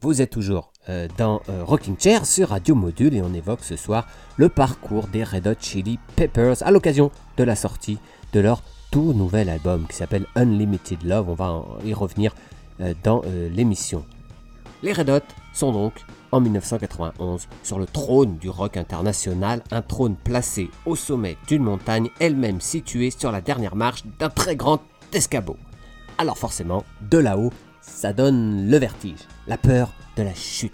Vous 0.05 0.21
êtes 0.21 0.29
toujours 0.29 0.71
euh, 0.87 1.07
dans 1.17 1.41
euh, 1.49 1.63
Rocking 1.63 1.95
Chair 1.99 2.27
sur 2.27 2.49
Radio 2.49 2.75
Module 2.75 3.15
et 3.15 3.23
on 3.23 3.33
évoque 3.33 3.63
ce 3.63 3.75
soir 3.75 4.05
le 4.37 4.49
parcours 4.49 5.07
des 5.07 5.23
Red 5.23 5.47
Hot 5.47 5.55
Chili 5.59 5.97
Peppers 6.15 6.61
à 6.61 6.69
l'occasion 6.69 7.09
de 7.37 7.43
la 7.43 7.55
sortie 7.55 7.97
de 8.31 8.39
leur 8.39 8.61
tout 8.91 9.13
nouvel 9.13 9.49
album 9.49 9.87
qui 9.87 9.95
s'appelle 9.95 10.27
Unlimited 10.35 11.01
Love. 11.01 11.29
On 11.29 11.33
va 11.33 11.63
y 11.83 11.95
revenir 11.95 12.35
euh, 12.81 12.93
dans 13.03 13.23
l'émission. 13.51 14.05
Les 14.83 14.93
Red 14.93 15.09
Hot 15.09 15.25
sont 15.53 15.71
donc 15.71 15.93
en 16.31 16.39
1991 16.39 17.47
sur 17.63 17.79
le 17.79 17.87
trône 17.87 18.37
du 18.37 18.51
rock 18.51 18.77
international, 18.77 19.63
un 19.71 19.81
trône 19.81 20.15
placé 20.23 20.69
au 20.85 20.95
sommet 20.95 21.35
d'une 21.47 21.63
montagne 21.63 22.11
elle-même 22.19 22.61
située 22.61 23.09
sur 23.09 23.31
la 23.31 23.41
dernière 23.41 23.75
marche 23.75 24.03
d'un 24.19 24.29
très 24.29 24.55
grand 24.55 24.81
escabeau. 25.13 25.57
Alors 26.19 26.37
forcément, 26.37 26.83
de 27.01 27.17
là-haut, 27.17 27.51
ça 27.88 28.13
donne 28.13 28.69
le 28.69 28.78
vertige, 28.78 29.19
la 29.48 29.58
peur 29.58 29.93
de 30.17 30.24
la 30.24 30.34
chute. 30.34 30.74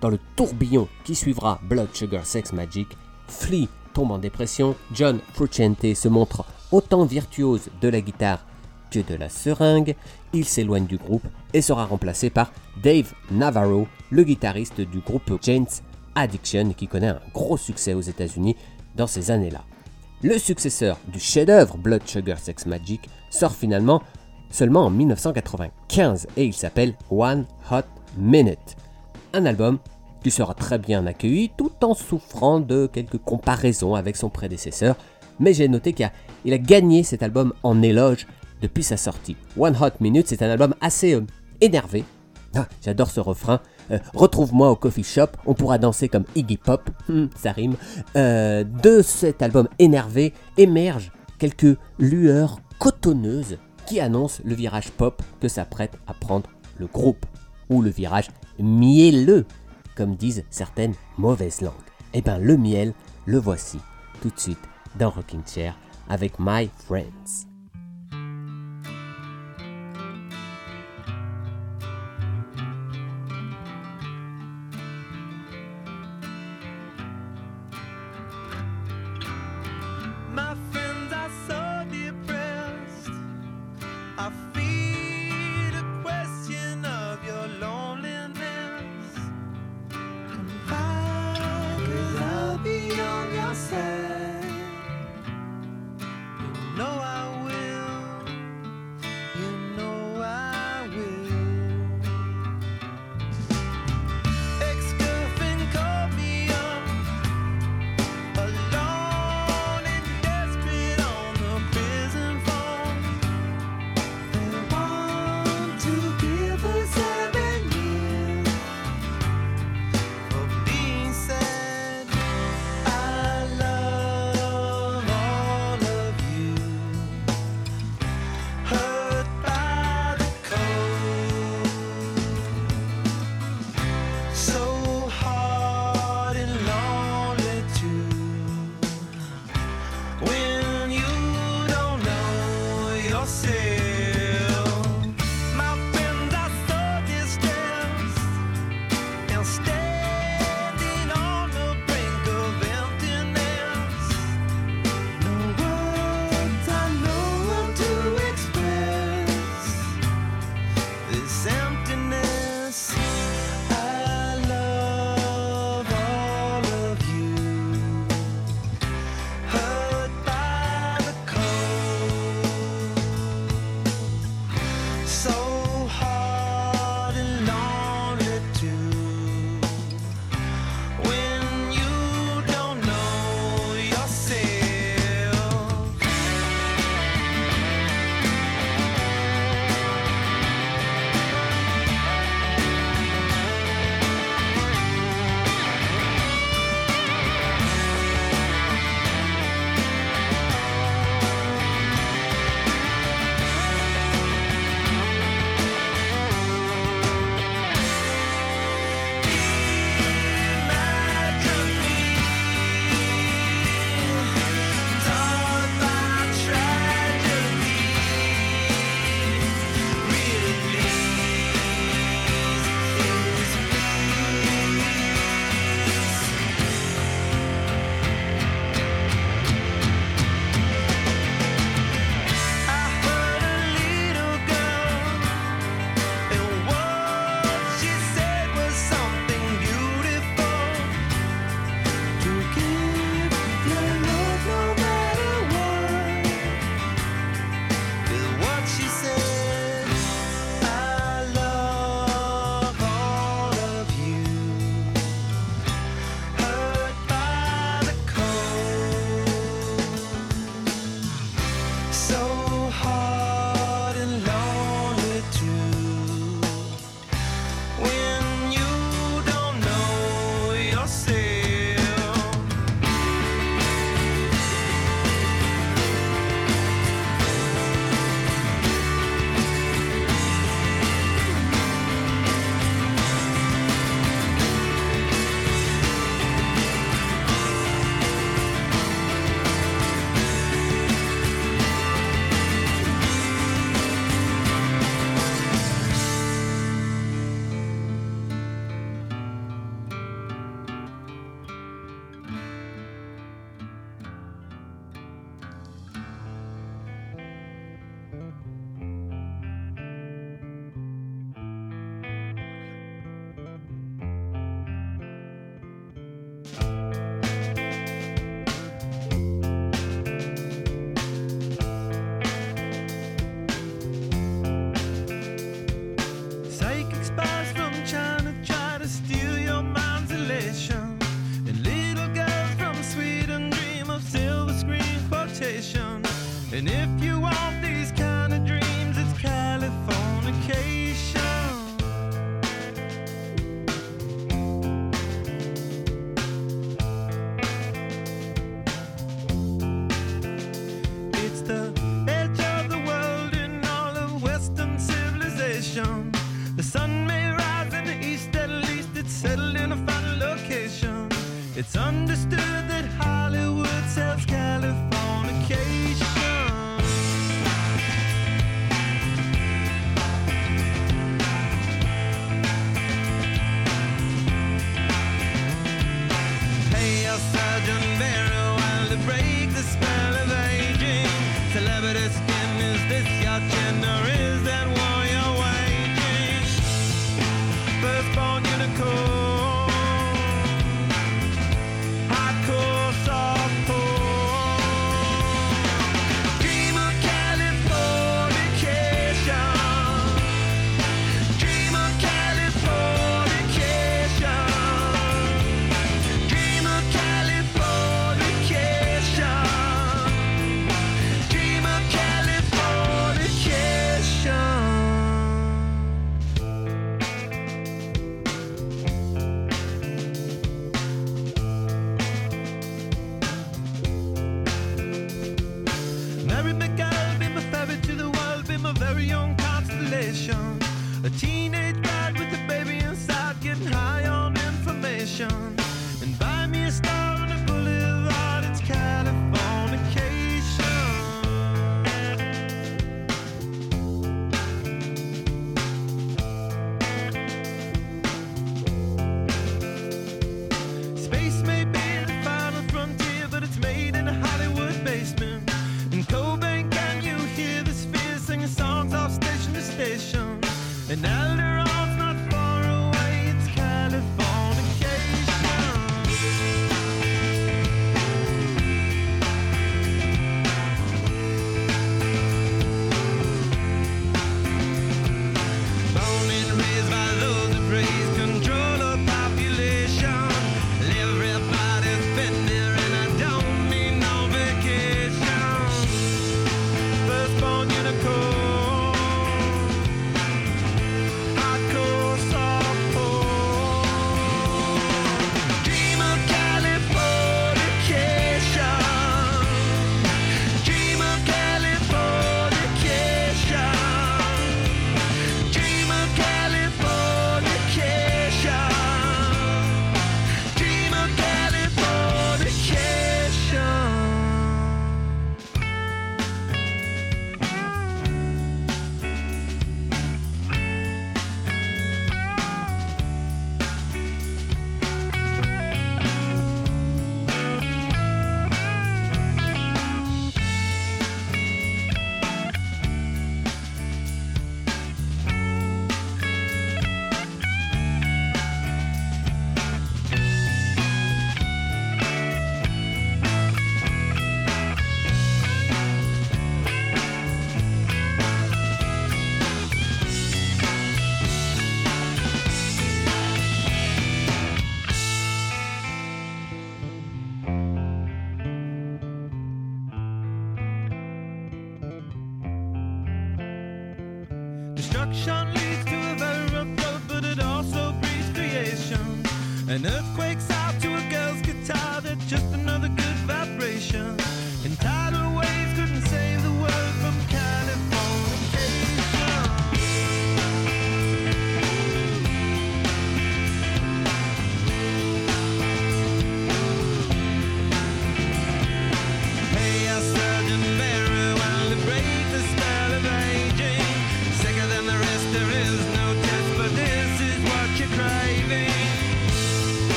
Dans 0.00 0.08
le 0.08 0.18
tourbillon 0.36 0.88
qui 1.04 1.14
suivra 1.14 1.60
Blood 1.64 1.88
Sugar 1.94 2.24
Sex 2.24 2.52
Magic, 2.52 2.88
Flea 3.26 3.68
tombe 3.94 4.12
en 4.12 4.18
dépression, 4.18 4.76
John 4.92 5.20
Frusciante 5.34 5.94
se 5.94 6.08
montre 6.08 6.44
autant 6.72 7.04
virtuose 7.04 7.68
de 7.80 7.88
la 7.88 8.00
guitare 8.00 8.44
que 8.90 9.00
de 9.00 9.14
la 9.14 9.28
seringue, 9.28 9.96
il 10.32 10.44
s'éloigne 10.44 10.86
du 10.86 10.96
groupe 10.96 11.26
et 11.52 11.62
sera 11.62 11.84
remplacé 11.84 12.30
par 12.30 12.52
Dave 12.82 13.12
Navarro, 13.30 13.86
le 14.10 14.22
guitariste 14.22 14.80
du 14.80 15.00
groupe 15.00 15.38
Jane's 15.42 15.82
Addiction 16.14 16.72
qui 16.72 16.88
connaît 16.88 17.08
un 17.08 17.20
gros 17.34 17.56
succès 17.56 17.94
aux 17.94 18.00
États-Unis 18.00 18.56
dans 18.96 19.06
ces 19.06 19.30
années-là. 19.30 19.64
Le 20.22 20.38
successeur 20.38 20.98
du 21.06 21.20
chef-d'œuvre 21.20 21.76
Blood 21.76 22.02
Sugar 22.06 22.38
Sex 22.38 22.66
Magic 22.66 23.08
sort 23.30 23.54
finalement 23.54 24.02
seulement 24.50 24.86
en 24.86 24.90
1995 24.90 26.26
et 26.36 26.44
il 26.44 26.54
s'appelle 26.54 26.94
One 27.10 27.46
Hot 27.70 27.82
Minute. 28.16 28.76
Un 29.32 29.46
album 29.46 29.78
qui 30.22 30.30
sera 30.30 30.54
très 30.54 30.78
bien 30.78 31.06
accueilli 31.06 31.50
tout 31.56 31.72
en 31.82 31.94
souffrant 31.94 32.60
de 32.60 32.88
quelques 32.92 33.18
comparaisons 33.18 33.94
avec 33.94 34.16
son 34.16 34.30
prédécesseur, 34.30 34.96
mais 35.38 35.52
j'ai 35.52 35.68
noté 35.68 35.92
qu'il 35.92 36.06
a, 36.54 36.58
gagné 36.58 37.02
cet 37.02 37.22
album 37.22 37.52
en 37.62 37.82
éloge 37.82 38.26
depuis 38.60 38.82
sa 38.82 38.96
sortie. 38.96 39.36
One 39.56 39.76
Hot 39.80 40.00
Minute, 40.00 40.26
c'est 40.26 40.42
un 40.42 40.50
album 40.50 40.74
assez 40.80 41.14
euh, 41.14 41.24
énervé. 41.60 42.04
Ah, 42.56 42.66
J'adore 42.82 43.10
ce 43.10 43.20
refrain. 43.20 43.60
Euh, 43.90 43.98
Retrouve-moi 44.14 44.70
au 44.70 44.76
coffee 44.76 45.04
shop, 45.04 45.28
on 45.46 45.54
pourra 45.54 45.78
danser 45.78 46.08
comme 46.08 46.24
Iggy 46.34 46.56
Pop, 46.56 46.90
Hmm, 47.08 47.26
ça 47.36 47.52
rime. 47.52 47.76
Euh, 48.16 48.64
de 48.64 49.02
cet 49.02 49.42
album 49.42 49.68
énervé 49.78 50.32
émergent 50.56 51.12
quelques 51.38 51.78
lueurs 51.98 52.58
cotonneuses 52.78 53.58
qui 53.88 54.00
annoncent 54.00 54.42
le 54.44 54.54
virage 54.54 54.90
pop 54.90 55.22
que 55.40 55.48
s'apprête 55.48 55.96
à 56.06 56.12
prendre 56.12 56.50
le 56.78 56.86
groupe, 56.86 57.24
ou 57.70 57.80
le 57.80 57.90
virage 57.90 58.28
mielleux, 58.58 59.46
comme 59.96 60.14
disent 60.14 60.44
certaines 60.50 60.94
mauvaises 61.16 61.62
langues. 61.62 61.72
Eh 62.12 62.20
ben 62.20 62.38
le 62.38 62.56
miel, 62.56 62.92
le 63.24 63.38
voici 63.38 63.78
tout 64.20 64.30
de 64.30 64.38
suite 64.38 64.58
dans 64.98 65.10
Rocking 65.10 65.42
Chair 65.46 65.76
avec 66.08 66.34
My 66.38 66.70
Friends. 66.86 67.47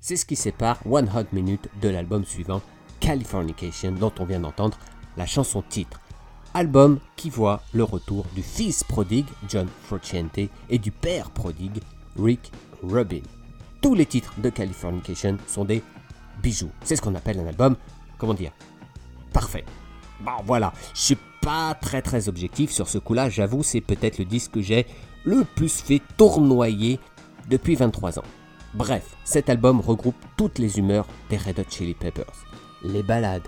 C'est 0.00 0.16
ce 0.16 0.26
qui 0.26 0.34
sépare 0.34 0.78
One 0.84 1.08
Hot 1.14 1.26
Minute 1.32 1.68
de 1.80 1.88
l'album 1.88 2.24
suivant, 2.24 2.60
Californication, 2.98 3.92
dont 3.92 4.12
on 4.18 4.24
vient 4.24 4.40
d'entendre 4.40 4.78
la 5.16 5.26
chanson 5.26 5.62
titre. 5.62 6.00
Album 6.54 6.98
qui 7.16 7.30
voit 7.30 7.62
le 7.72 7.84
retour 7.84 8.26
du 8.34 8.42
fils 8.42 8.82
prodigue, 8.82 9.28
John 9.48 9.68
Frusciante, 9.84 10.50
et 10.68 10.78
du 10.78 10.90
père 10.90 11.30
prodigue, 11.30 11.80
Rick 12.18 12.50
Rubin. 12.82 13.22
Tous 13.80 13.94
les 13.94 14.06
titres 14.06 14.34
de 14.40 14.50
Californication 14.50 15.38
sont 15.46 15.64
des 15.64 15.82
bijoux. 16.42 16.70
C'est 16.82 16.96
ce 16.96 17.02
qu'on 17.02 17.14
appelle 17.14 17.38
un 17.38 17.46
album, 17.46 17.76
comment 18.18 18.34
dire, 18.34 18.52
parfait. 19.32 19.64
Bon 20.20 20.42
voilà, 20.44 20.72
je 20.94 21.00
suis 21.00 21.18
pas 21.40 21.74
très 21.74 22.02
très 22.02 22.28
objectif 22.28 22.70
sur 22.70 22.88
ce 22.88 22.98
coup-là, 22.98 23.28
j'avoue, 23.28 23.62
c'est 23.62 23.80
peut-être 23.80 24.18
le 24.18 24.24
disque 24.24 24.52
que 24.52 24.62
j'ai 24.62 24.86
le 25.24 25.44
plus 25.44 25.80
fait 25.80 26.02
tournoyer 26.16 26.98
depuis 27.48 27.76
23 27.76 28.18
ans. 28.18 28.24
Bref, 28.74 29.16
cet 29.24 29.50
album 29.50 29.80
regroupe 29.80 30.16
toutes 30.38 30.58
les 30.58 30.78
humeurs 30.78 31.06
des 31.28 31.36
Red 31.36 31.58
Hot 31.58 31.64
Chili 31.68 31.92
Peppers. 31.92 32.46
Les 32.82 33.02
balades, 33.02 33.46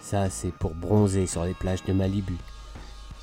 ça 0.00 0.28
c'est 0.28 0.52
pour 0.52 0.74
bronzer 0.74 1.26
sur 1.26 1.44
les 1.44 1.54
plages 1.54 1.84
de 1.84 1.92
Malibu. 1.92 2.36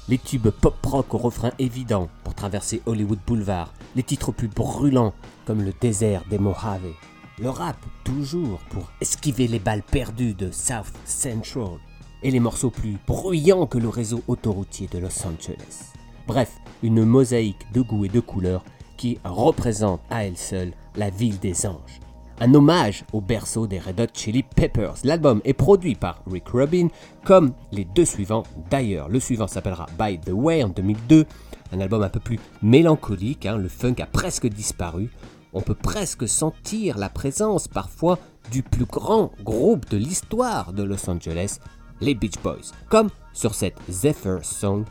Les 0.07 0.17
tubes 0.17 0.49
pop-rock 0.49 1.13
au 1.13 1.17
refrain 1.17 1.51
évident 1.59 2.07
pour 2.23 2.33
traverser 2.33 2.81
Hollywood 2.85 3.19
Boulevard. 3.27 3.73
Les 3.97 4.03
titres 4.03 4.31
plus 4.31 4.47
brûlants 4.47 5.13
comme 5.45 5.61
le 5.61 5.73
désert 5.81 6.23
des 6.29 6.37
Mojave. 6.37 6.93
Le 7.39 7.49
rap 7.49 7.77
toujours 8.05 8.59
pour 8.69 8.89
esquiver 9.01 9.47
les 9.47 9.59
balles 9.59 9.83
perdues 9.83 10.33
de 10.35 10.49
South 10.49 10.93
Central. 11.03 11.77
Et 12.21 12.31
les 12.31 12.39
morceaux 12.39 12.69
plus 12.69 12.97
bruyants 13.05 13.67
que 13.67 13.77
le 13.77 13.89
réseau 13.89 14.23
autoroutier 14.29 14.87
de 14.87 14.97
Los 14.97 15.25
Angeles. 15.27 15.91
Bref, 16.25 16.51
une 16.83 17.03
mosaïque 17.03 17.65
de 17.73 17.81
goût 17.81 18.05
et 18.05 18.09
de 18.09 18.21
couleurs 18.21 18.63
qui 18.97 19.19
représente 19.23 20.01
à 20.09 20.25
elle 20.25 20.37
seule 20.37 20.71
la 20.95 21.09
ville 21.09 21.39
des 21.39 21.65
anges. 21.65 21.99
Un 22.39 22.53
hommage 22.53 23.05
au 23.13 23.21
berceau 23.21 23.67
des 23.67 23.79
Red 23.79 24.01
Hot 24.01 24.13
Chili 24.13 24.43
Peppers. 24.43 24.95
L'album 25.03 25.41
est 25.45 25.53
produit 25.53 25.95
par 25.95 26.23
Rick 26.29 26.49
Rubin, 26.49 26.87
comme 27.23 27.53
les 27.71 27.85
deux 27.85 28.05
suivants 28.05 28.43
d'ailleurs. 28.69 29.07
Le 29.07 29.19
suivant 29.19 29.47
s'appellera 29.47 29.85
By 29.99 30.19
the 30.19 30.31
Way 30.31 30.63
en 30.63 30.69
2002, 30.69 31.25
un 31.71 31.79
album 31.79 32.01
un 32.03 32.09
peu 32.09 32.19
plus 32.19 32.39
mélancolique, 32.61 33.45
hein. 33.45 33.57
le 33.57 33.69
funk 33.69 33.95
a 33.99 34.05
presque 34.05 34.47
disparu. 34.47 35.09
On 35.53 35.61
peut 35.61 35.75
presque 35.75 36.27
sentir 36.27 36.97
la 36.97 37.09
présence 37.09 37.67
parfois 37.67 38.17
du 38.51 38.63
plus 38.63 38.85
grand 38.85 39.31
groupe 39.43 39.89
de 39.89 39.97
l'histoire 39.97 40.73
de 40.73 40.83
Los 40.83 41.09
Angeles, 41.09 41.59
les 42.01 42.15
Beach 42.15 42.41
Boys, 42.43 42.71
comme 42.89 43.09
sur 43.33 43.53
cette 43.53 43.77
Zephyr 43.89 44.43
Song 44.43 44.83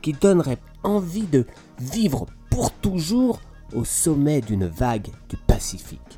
qui 0.00 0.12
donnerait 0.12 0.58
envie 0.82 1.26
de 1.26 1.46
vivre 1.78 2.26
pour 2.58 2.72
toujours 2.72 3.40
au 3.72 3.84
sommet 3.84 4.40
d'une 4.40 4.66
vague 4.66 5.10
du 5.28 5.36
Pacifique. 5.36 6.17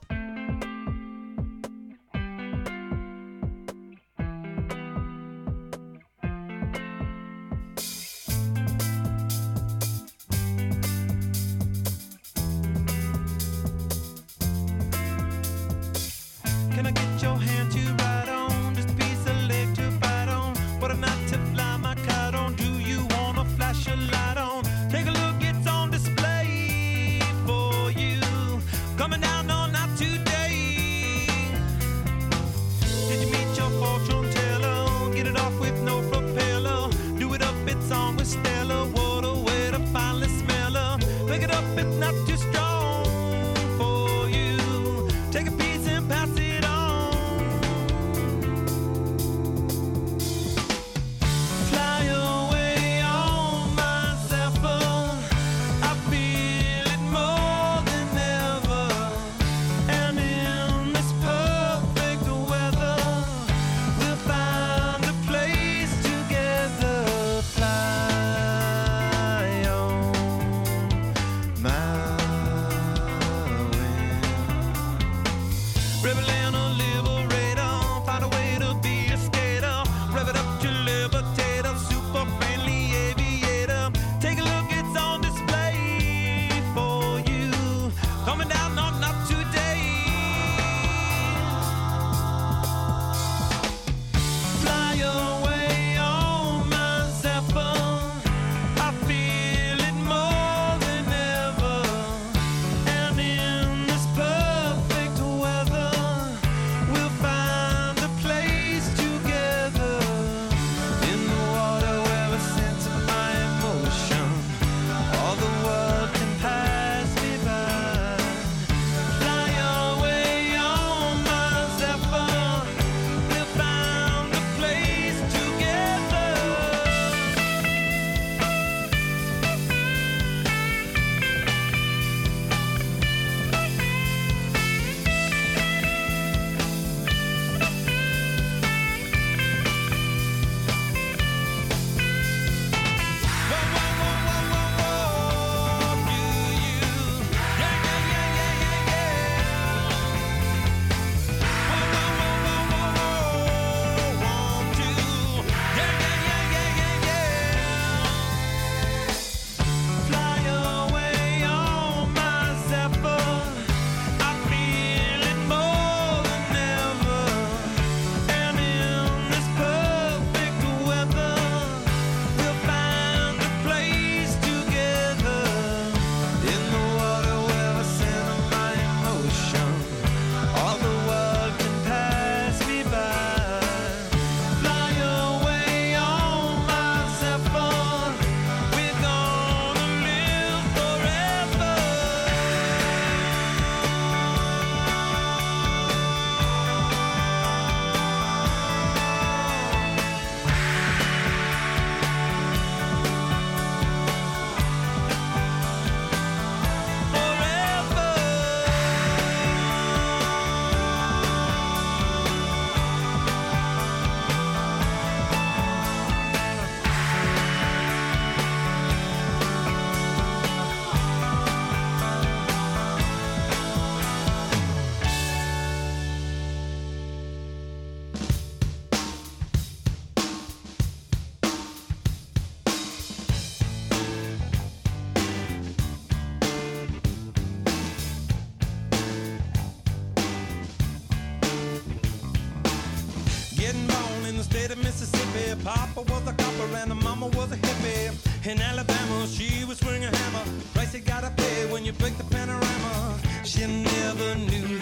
Papa 245.64 246.00
was 246.00 246.26
a 246.26 246.32
copper 246.32 246.76
and 246.76 246.90
the 246.90 246.94
mama 246.94 247.26
was 247.26 247.52
a 247.52 247.56
hippie. 247.56 248.46
In 248.46 248.61
Alabama, 248.61 249.26
she 249.26 249.64
was 249.64 249.78
swinging 249.78 250.04
a 250.04 250.16
hammer. 250.16 250.44
Price 250.72 250.94
you 250.94 251.00
gotta 251.00 251.30
pay 251.36 251.70
when 251.70 251.84
you 251.84 251.92
break 251.92 252.16
the 252.16 252.24
panorama. 252.24 253.18
She 253.44 253.66
never 253.66 254.34
knew 254.36 254.80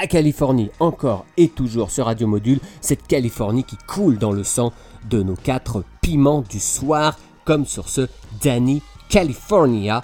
la 0.00 0.06
Californie 0.06 0.70
encore 0.80 1.26
et 1.36 1.48
toujours 1.48 1.90
sur 1.90 2.06
Radio 2.06 2.26
Module, 2.26 2.58
cette 2.80 3.06
Californie 3.06 3.64
qui 3.64 3.76
coule 3.86 4.16
dans 4.16 4.32
le 4.32 4.44
sang 4.44 4.72
de 5.10 5.22
nos 5.22 5.34
quatre 5.34 5.84
piments 6.00 6.40
du 6.40 6.58
soir, 6.58 7.18
comme 7.44 7.66
sur 7.66 7.90
ce 7.90 8.08
Danny 8.42 8.80
California. 9.10 10.02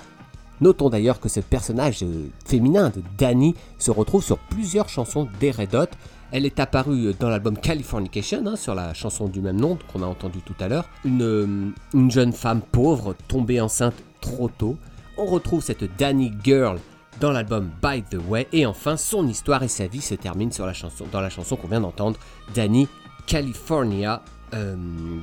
Notons 0.61 0.91
d'ailleurs 0.91 1.19
que 1.19 1.31
ce 1.31 1.41
personnage 1.41 2.03
euh, 2.03 2.29
féminin 2.45 2.91
de 2.91 3.03
Danny 3.17 3.55
se 3.79 3.91
retrouve 3.91 4.23
sur 4.23 4.37
plusieurs 4.37 4.91
chansons 4.91 5.29
des 5.41 5.51
Red 5.51 5.75
Hot. 5.75 5.87
Elle 6.31 6.45
est 6.45 6.61
apparue 6.61 7.15
dans 7.19 7.31
l'album 7.31 7.57
Californication, 7.57 8.47
hein, 8.47 8.57
sur 8.57 8.75
la 8.75 8.93
chanson 8.93 9.29
du 9.29 9.41
même 9.41 9.59
nom 9.59 9.79
qu'on 9.91 10.03
a 10.03 10.07
entendu 10.07 10.41
tout 10.43 10.57
à 10.61 10.69
l'heure. 10.69 10.89
Euh, 11.07 11.71
une 11.95 12.11
jeune 12.11 12.35
femme 12.35 12.61
pauvre 12.61 13.15
tombée 13.29 13.63
enceinte 13.63 13.95
trop 14.21 14.51
tôt. 14.51 14.77
On 15.17 15.25
retrouve 15.25 15.63
cette 15.63 15.97
Danny 15.97 16.33
Girl 16.45 16.79
dans 17.21 17.33
l'album 17.33 17.71
By 17.83 18.03
the 18.03 18.19
Way. 18.29 18.49
Et 18.53 18.67
enfin, 18.67 18.97
son 18.97 19.27
histoire 19.27 19.63
et 19.63 19.69
sa 19.69 19.87
vie 19.87 20.01
se 20.01 20.15
terminent 20.15 20.51
sur 20.51 20.67
la 20.67 20.73
chanson, 20.73 21.07
dans 21.11 21.21
la 21.21 21.31
chanson 21.31 21.57
qu'on 21.57 21.69
vient 21.69 21.81
d'entendre, 21.81 22.19
Danny 22.55 22.89
California, 23.27 24.23
euh, 24.55 24.77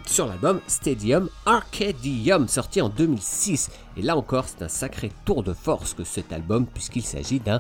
sur 0.06 0.28
l'album 0.28 0.60
Stadium 0.68 1.30
Arcadium, 1.46 2.48
sorti 2.48 2.82
en 2.82 2.90
2006. 2.90 3.72
Et 3.98 4.02
là 4.02 4.18
encore, 4.18 4.46
c'est 4.48 4.64
un 4.64 4.70
sacré 4.70 5.12
tour 5.26 5.44
de 5.44 5.54
force 5.54 5.94
que 5.94 6.04
cet 6.04 6.34
album, 6.34 6.66
puisqu'il 6.66 7.04
s'agit 7.04 7.40
d'un 7.40 7.60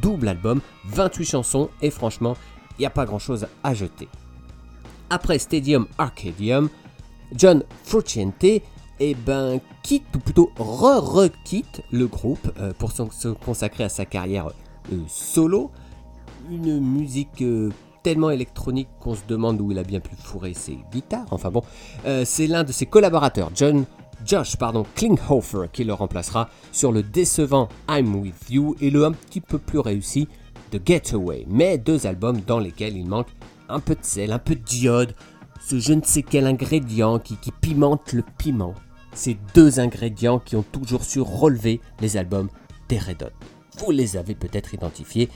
double 0.00 0.28
album, 0.28 0.60
28 0.86 1.24
chansons, 1.24 1.68
et 1.82 1.90
franchement, 1.90 2.36
il 2.78 2.82
n'y 2.82 2.86
a 2.86 2.90
pas 2.90 3.04
grand 3.04 3.18
chose 3.18 3.46
à 3.62 3.74
jeter. 3.74 4.08
Après 5.10 5.38
Stadium 5.38 5.86
Arcadium, 5.98 6.70
John 7.34 7.62
Fruciente 7.84 8.62
eh 9.10 9.14
ben, 9.14 9.60
quitte, 9.82 10.04
ou 10.14 10.20
plutôt 10.20 10.52
re-requitte 10.56 11.82
le 11.90 12.06
groupe 12.06 12.52
euh, 12.60 12.72
pour 12.78 12.92
se 12.92 13.28
consacrer 13.28 13.82
à 13.82 13.88
sa 13.88 14.04
carrière 14.04 14.50
euh, 14.92 14.96
solo. 15.08 15.72
Une 16.48 16.78
musique 16.78 17.42
euh, 17.42 17.70
tellement 18.04 18.30
électronique 18.30 18.88
qu'on 19.00 19.16
se 19.16 19.22
demande 19.26 19.60
où 19.60 19.72
il 19.72 19.78
a 19.78 19.82
bien 19.82 19.98
pu 19.98 20.14
fourrer 20.14 20.54
ses 20.54 20.78
guitares. 20.92 21.26
Enfin 21.32 21.50
bon, 21.50 21.62
c'est 22.24 22.46
l'un 22.46 22.64
de 22.64 22.72
ses 22.72 22.86
collaborateurs, 22.86 23.50
John 23.54 23.84
Josh 24.24 24.56
pardon, 24.56 24.84
Klinghoffer, 24.94 25.66
qui 25.72 25.84
le 25.84 25.94
remplacera 25.94 26.48
sur 26.70 26.92
le 26.92 27.02
décevant 27.02 27.68
I'm 27.88 28.14
With 28.14 28.50
You 28.50 28.76
et 28.80 28.90
le 28.90 29.04
un 29.04 29.12
petit 29.12 29.40
peu 29.40 29.58
plus 29.58 29.78
réussi 29.78 30.28
The 30.70 30.84
Getaway. 30.84 31.44
Mais 31.48 31.78
deux 31.78 32.06
albums 32.06 32.40
dans 32.46 32.58
lesquels 32.58 32.96
il 32.96 33.06
manque 33.06 33.28
un 33.68 33.80
peu 33.80 33.94
de 33.94 34.04
sel, 34.04 34.32
un 34.32 34.38
peu 34.38 34.54
d'iode, 34.54 35.14
ce 35.64 35.78
je 35.78 35.92
ne 35.92 36.02
sais 36.02 36.22
quel 36.22 36.46
ingrédient 36.46 37.18
qui 37.18 37.36
pimente 37.60 38.12
le 38.12 38.24
piment. 38.38 38.74
Ces 39.14 39.36
deux 39.54 39.80
ingrédients 39.80 40.38
qui 40.38 40.56
ont 40.56 40.64
toujours 40.64 41.04
su 41.04 41.20
relever 41.20 41.80
les 42.00 42.16
albums 42.16 42.48
des 42.88 42.98
Red 42.98 43.22
Hot. 43.22 43.46
Vous 43.78 43.90
les 43.90 44.16
avez 44.16 44.34
peut-être 44.34 44.74
identifiés. 44.74 45.28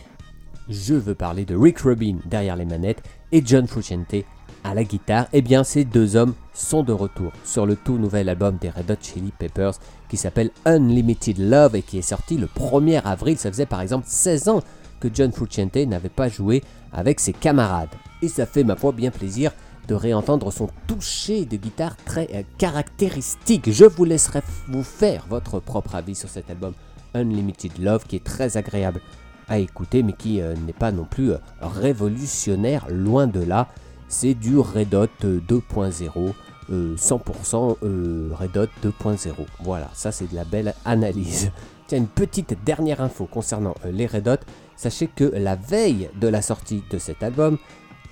Je 0.69 0.95
veux 0.95 1.15
parler 1.15 1.45
de 1.45 1.55
Rick 1.55 1.81
Rubin 1.81 2.17
derrière 2.25 2.57
les 2.57 2.65
manettes 2.65 3.03
et 3.33 3.43
John 3.45 3.67
Frusciante 3.67 4.25
à 4.65 4.75
la 4.75 4.85
guitare. 4.85 5.27
Eh 5.33 5.43
bien, 5.43 5.63
ces 5.63 5.85
deux 5.85 6.17
hommes 6.17 6.35
sont 6.53 6.83
de 6.83 6.93
retour 6.93 7.33
sur 7.45 7.67
le 7.67 7.77
tout 7.77 7.99
nouvel 7.99 8.29
album 8.29 8.57
des 8.61 8.71
Red 8.71 8.91
Hot 8.91 8.97
Chili 9.01 9.33
Peppers 9.39 9.75
qui 10.09 10.17
s'appelle 10.17 10.51
Unlimited 10.65 11.39
Love 11.39 11.77
et 11.77 11.83
qui 11.83 11.99
est 11.99 12.03
sorti 12.03 12.37
le 12.37 12.47
1er 12.47 13.03
avril. 13.03 13.39
Ça 13.39 13.51
faisait 13.51 13.67
par 13.67 13.81
exemple 13.81 14.07
16 14.09 14.49
ans 14.49 14.63
que 15.01 15.09
John 15.13 15.33
Frusciante 15.33 15.77
n'avait 15.77 16.09
pas 16.09 16.29
joué 16.29 16.63
avec 16.93 17.21
ses 17.21 17.33
camarades. 17.33 17.95
Et 18.23 18.29
ça 18.29 18.47
fait 18.47 18.65
ma 18.65 18.77
foi 18.77 18.93
bien 18.93 19.11
plaisir 19.11 19.53
de 19.87 19.95
réentendre 19.95 20.53
son 20.53 20.69
toucher 20.87 21.45
de 21.45 21.57
guitare 21.57 21.97
très 21.97 22.29
euh, 22.35 22.43
caractéristique. 22.59 23.71
Je 23.71 23.85
vous 23.85 24.05
laisserai 24.05 24.41
vous 24.69 24.83
faire 24.83 25.27
votre 25.29 25.61
propre 25.61 25.95
avis 25.95 26.15
sur 26.15 26.29
cet 26.29 26.51
album 26.51 26.75
Unlimited 27.15 27.79
Love 27.79 28.07
qui 28.07 28.17
est 28.17 28.25
très 28.25 28.57
agréable 28.57 29.01
à 29.49 29.59
écouter 29.59 30.03
mais 30.03 30.13
qui 30.13 30.41
euh, 30.41 30.55
n'est 30.55 30.73
pas 30.73 30.93
non 30.93 31.05
plus 31.05 31.33
euh, 31.33 31.39
révolutionnaire, 31.61 32.87
loin 32.91 33.27
de 33.27 33.41
là. 33.41 33.69
C'est 34.09 34.35
du 34.35 34.59
Red 34.59 34.95
Hot 34.95 35.09
euh, 35.25 35.41
2.0, 35.49 36.33
euh, 36.71 36.97
100% 36.97 37.77
euh, 37.83 38.31
Red 38.33 38.57
Hot 38.57 38.69
2.0. 38.85 39.33
Voilà, 39.61 39.91
ça 39.95 40.13
c'est 40.13 40.31
de 40.31 40.35
la 40.35 40.45
belle 40.45 40.75
analyse. 40.85 41.51
Tiens, 41.89 41.99
une 41.99 42.07
petite 42.07 42.57
dernière 42.65 43.01
info 43.01 43.27
concernant 43.27 43.75
les 43.85 44.07
Red 44.07 44.29
Hot. 44.29 44.45
Sachez 44.77 45.09
que 45.09 45.25
la 45.25 45.57
veille 45.57 46.11
de 46.21 46.29
la 46.29 46.43
sortie 46.43 46.83
de 46.91 46.99
cet 46.99 47.23
album, 47.23 47.59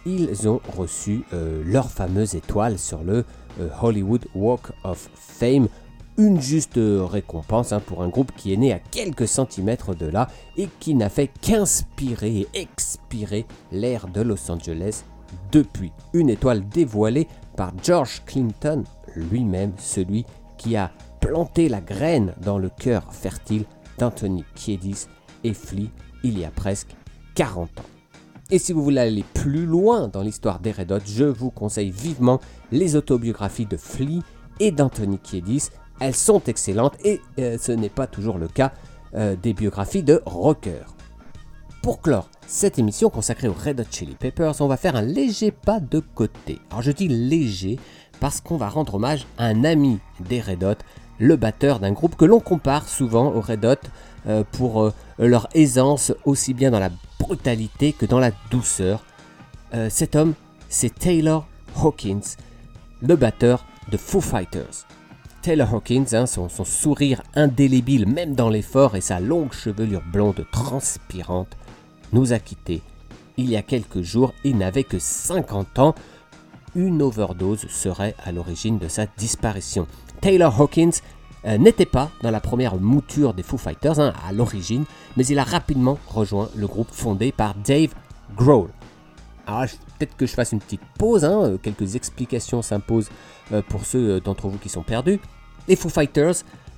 ils 0.06 0.48
ont 0.48 0.60
reçu 0.76 1.24
euh, 1.32 1.62
leur 1.64 1.90
fameuse 1.90 2.34
étoile 2.34 2.78
sur 2.78 3.02
le 3.02 3.24
euh, 3.60 3.68
Hollywood 3.80 4.26
Walk 4.34 4.72
of 4.84 5.08
Fame. 5.14 5.68
Une 6.16 6.40
juste 6.40 6.76
euh, 6.76 7.04
récompense 7.04 7.72
hein, 7.72 7.80
pour 7.84 8.02
un 8.02 8.08
groupe 8.08 8.32
qui 8.36 8.52
est 8.52 8.56
né 8.56 8.72
à 8.72 8.78
quelques 8.78 9.26
centimètres 9.26 9.94
de 9.94 10.06
là 10.06 10.28
et 10.56 10.68
qui 10.78 10.94
n'a 10.94 11.08
fait 11.08 11.28
qu'inspirer 11.40 12.40
et 12.40 12.48
expirer 12.54 13.46
l'air 13.72 14.06
de 14.08 14.20
Los 14.20 14.50
Angeles 14.50 15.04
depuis. 15.50 15.92
Une 16.12 16.30
étoile 16.30 16.68
dévoilée 16.68 17.26
par 17.56 17.72
George 17.82 18.22
Clinton 18.26 18.84
lui-même, 19.16 19.72
celui 19.78 20.24
qui 20.58 20.76
a 20.76 20.92
planté 21.20 21.68
la 21.68 21.80
graine 21.80 22.34
dans 22.42 22.58
le 22.58 22.68
cœur 22.68 23.12
fertile 23.12 23.64
d'Anthony 23.98 24.44
Kiedis 24.54 25.06
et 25.42 25.54
Flea 25.54 25.90
il 26.22 26.38
y 26.38 26.44
a 26.44 26.50
presque 26.50 26.96
40 27.34 27.80
ans. 27.80 27.93
Et 28.50 28.58
si 28.58 28.74
vous 28.74 28.82
voulez 28.82 29.00
aller 29.00 29.24
plus 29.32 29.64
loin 29.64 30.08
dans 30.08 30.20
l'histoire 30.20 30.60
des 30.60 30.70
Red 30.70 30.92
Hot, 30.92 30.98
je 31.06 31.24
vous 31.24 31.50
conseille 31.50 31.90
vivement 31.90 32.40
les 32.72 32.94
autobiographies 32.94 33.64
de 33.64 33.78
Flea 33.78 34.20
et 34.60 34.70
d'Anthony 34.70 35.18
Kiedis. 35.18 35.70
Elles 35.98 36.14
sont 36.14 36.42
excellentes 36.44 36.94
et 37.04 37.20
euh, 37.38 37.56
ce 37.58 37.72
n'est 37.72 37.88
pas 37.88 38.06
toujours 38.06 38.36
le 38.36 38.48
cas 38.48 38.72
euh, 39.14 39.34
des 39.42 39.54
biographies 39.54 40.02
de 40.02 40.20
rockers. 40.26 40.94
Pour 41.82 42.02
clore 42.02 42.28
cette 42.46 42.78
émission 42.78 43.08
consacrée 43.08 43.48
aux 43.48 43.54
Red 43.54 43.80
Hot 43.80 43.84
Chili 43.90 44.14
Peppers, 44.14 44.60
on 44.60 44.66
va 44.66 44.76
faire 44.76 44.96
un 44.96 45.02
léger 45.02 45.50
pas 45.50 45.80
de 45.80 46.00
côté. 46.00 46.58
Alors 46.70 46.82
je 46.82 46.92
dis 46.92 47.08
léger 47.08 47.78
parce 48.20 48.42
qu'on 48.42 48.58
va 48.58 48.68
rendre 48.68 48.96
hommage 48.96 49.26
à 49.38 49.46
un 49.46 49.64
ami 49.64 50.00
des 50.20 50.42
Red 50.42 50.64
Hot, 50.64 50.84
le 51.18 51.36
batteur 51.36 51.80
d'un 51.80 51.92
groupe 51.92 52.16
que 52.16 52.26
l'on 52.26 52.40
compare 52.40 52.88
souvent 52.88 53.32
aux 53.32 53.40
Red 53.40 53.64
Hot 53.64 53.88
euh, 54.26 54.44
pour 54.52 54.92
leur 55.18 55.48
aisance 55.54 56.12
aussi 56.26 56.52
bien 56.52 56.70
dans 56.70 56.80
la 56.80 56.90
brutalité 57.18 57.92
que 57.92 58.06
dans 58.06 58.18
la 58.18 58.30
douceur. 58.50 59.04
Euh, 59.74 59.88
cet 59.90 60.16
homme, 60.16 60.34
c'est 60.68 60.94
Taylor 60.94 61.46
Hawkins, 61.76 62.36
le 63.02 63.16
batteur 63.16 63.64
de 63.90 63.96
Foo 63.96 64.20
Fighters. 64.20 64.86
Taylor 65.42 65.74
Hawkins, 65.74 66.06
hein, 66.12 66.26
son, 66.26 66.48
son 66.48 66.64
sourire 66.64 67.22
indélébile 67.34 68.06
même 68.06 68.34
dans 68.34 68.48
l'effort 68.48 68.96
et 68.96 69.00
sa 69.00 69.20
longue 69.20 69.52
chevelure 69.52 70.02
blonde 70.10 70.46
transpirante, 70.52 71.56
nous 72.12 72.32
a 72.32 72.38
quittés 72.38 72.82
il 73.36 73.50
y 73.50 73.56
a 73.56 73.62
quelques 73.62 74.02
jours. 74.02 74.32
Il 74.44 74.58
n'avait 74.58 74.84
que 74.84 74.98
50 74.98 75.78
ans. 75.78 75.94
Une 76.74 77.02
overdose 77.02 77.66
serait 77.68 78.16
à 78.24 78.32
l'origine 78.32 78.78
de 78.78 78.88
sa 78.88 79.06
disparition. 79.06 79.86
Taylor 80.20 80.60
Hawkins 80.60 81.00
n'était 81.44 81.86
pas 81.86 82.10
dans 82.22 82.30
la 82.30 82.40
première 82.40 82.76
mouture 82.76 83.34
des 83.34 83.42
Foo 83.42 83.58
Fighters 83.58 84.00
hein, 84.00 84.12
à 84.26 84.32
l'origine, 84.32 84.84
mais 85.16 85.26
il 85.26 85.38
a 85.38 85.44
rapidement 85.44 85.98
rejoint 86.06 86.48
le 86.56 86.66
groupe 86.66 86.90
fondé 86.90 87.32
par 87.32 87.54
Dave 87.54 87.94
Grohl. 88.34 88.70
Alors, 89.46 89.64
peut-être 89.98 90.16
que 90.16 90.26
je 90.26 90.32
fasse 90.32 90.52
une 90.52 90.60
petite 90.60 90.80
pause, 90.98 91.24
hein, 91.24 91.42
euh, 91.42 91.58
quelques 91.58 91.96
explications 91.96 92.62
s'imposent 92.62 93.10
euh, 93.52 93.60
pour 93.68 93.84
ceux 93.84 94.12
euh, 94.12 94.20
d'entre 94.20 94.48
vous 94.48 94.56
qui 94.56 94.70
sont 94.70 94.82
perdus. 94.82 95.20
Les 95.68 95.76
Foo 95.76 95.90
Fighters 95.90 96.36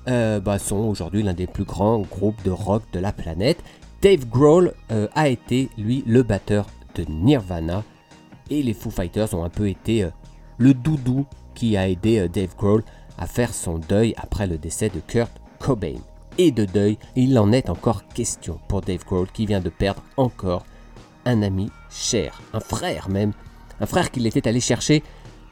euh, 0.08 0.40
bah, 0.40 0.58
sont 0.58 0.76
aujourd'hui 0.76 1.22
l'un 1.22 1.34
des 1.34 1.46
plus 1.46 1.64
grands 1.64 2.00
groupes 2.00 2.42
de 2.44 2.50
rock 2.50 2.82
de 2.92 2.98
la 2.98 3.12
planète. 3.12 3.62
Dave 4.02 4.26
Grohl 4.26 4.74
euh, 4.90 5.08
a 5.14 5.28
été, 5.28 5.68
lui, 5.78 6.04
le 6.06 6.22
batteur 6.22 6.66
de 6.94 7.04
Nirvana. 7.08 7.82
Et 8.50 8.62
les 8.62 8.74
Foo 8.74 8.90
Fighters 8.90 9.34
ont 9.34 9.44
un 9.44 9.48
peu 9.48 9.68
été 9.68 10.04
euh, 10.04 10.10
le 10.58 10.74
doudou 10.74 11.26
qui 11.54 11.76
a 11.76 11.88
aidé 11.88 12.18
euh, 12.18 12.28
Dave 12.28 12.54
Grohl 12.56 12.84
à 13.18 13.26
faire 13.26 13.54
son 13.54 13.78
deuil 13.78 14.14
après 14.16 14.46
le 14.46 14.58
décès 14.58 14.88
de 14.88 15.00
Kurt 15.00 15.32
Cobain. 15.58 15.96
Et 16.38 16.50
de 16.50 16.64
deuil, 16.64 16.98
il 17.14 17.38
en 17.38 17.52
est 17.52 17.70
encore 17.70 18.06
question 18.08 18.58
pour 18.68 18.82
Dave 18.82 19.04
Grohl 19.04 19.28
qui 19.32 19.46
vient 19.46 19.60
de 19.60 19.70
perdre 19.70 20.02
encore 20.16 20.66
un 21.24 21.42
ami 21.42 21.70
cher, 21.90 22.42
un 22.52 22.60
frère 22.60 23.08
même, 23.08 23.32
un 23.80 23.86
frère 23.86 24.10
qu'il 24.10 24.26
était 24.26 24.46
allé 24.46 24.60
chercher 24.60 25.02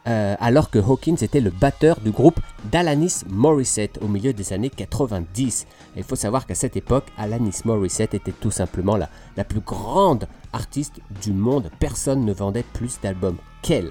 euh, 0.06 0.36
alors 0.38 0.70
que 0.70 0.78
Hawkins 0.78 1.16
était 1.22 1.40
le 1.40 1.48
batteur 1.48 1.98
du 2.00 2.10
groupe 2.10 2.38
d'Alanis 2.70 3.22
Morissette 3.26 3.98
au 4.02 4.08
milieu 4.08 4.34
des 4.34 4.52
années 4.52 4.68
90. 4.68 5.66
Et 5.96 6.00
il 6.00 6.04
faut 6.04 6.16
savoir 6.16 6.46
qu'à 6.46 6.54
cette 6.54 6.76
époque, 6.76 7.06
Alanis 7.16 7.62
Morissette 7.64 8.12
était 8.12 8.32
tout 8.32 8.50
simplement 8.50 8.96
la, 8.98 9.08
la 9.36 9.44
plus 9.44 9.60
grande 9.60 10.28
artiste 10.52 11.00
du 11.22 11.32
monde. 11.32 11.70
Personne 11.78 12.24
ne 12.26 12.34
vendait 12.34 12.66
plus 12.74 13.00
d'albums 13.00 13.38
qu'elle. 13.62 13.90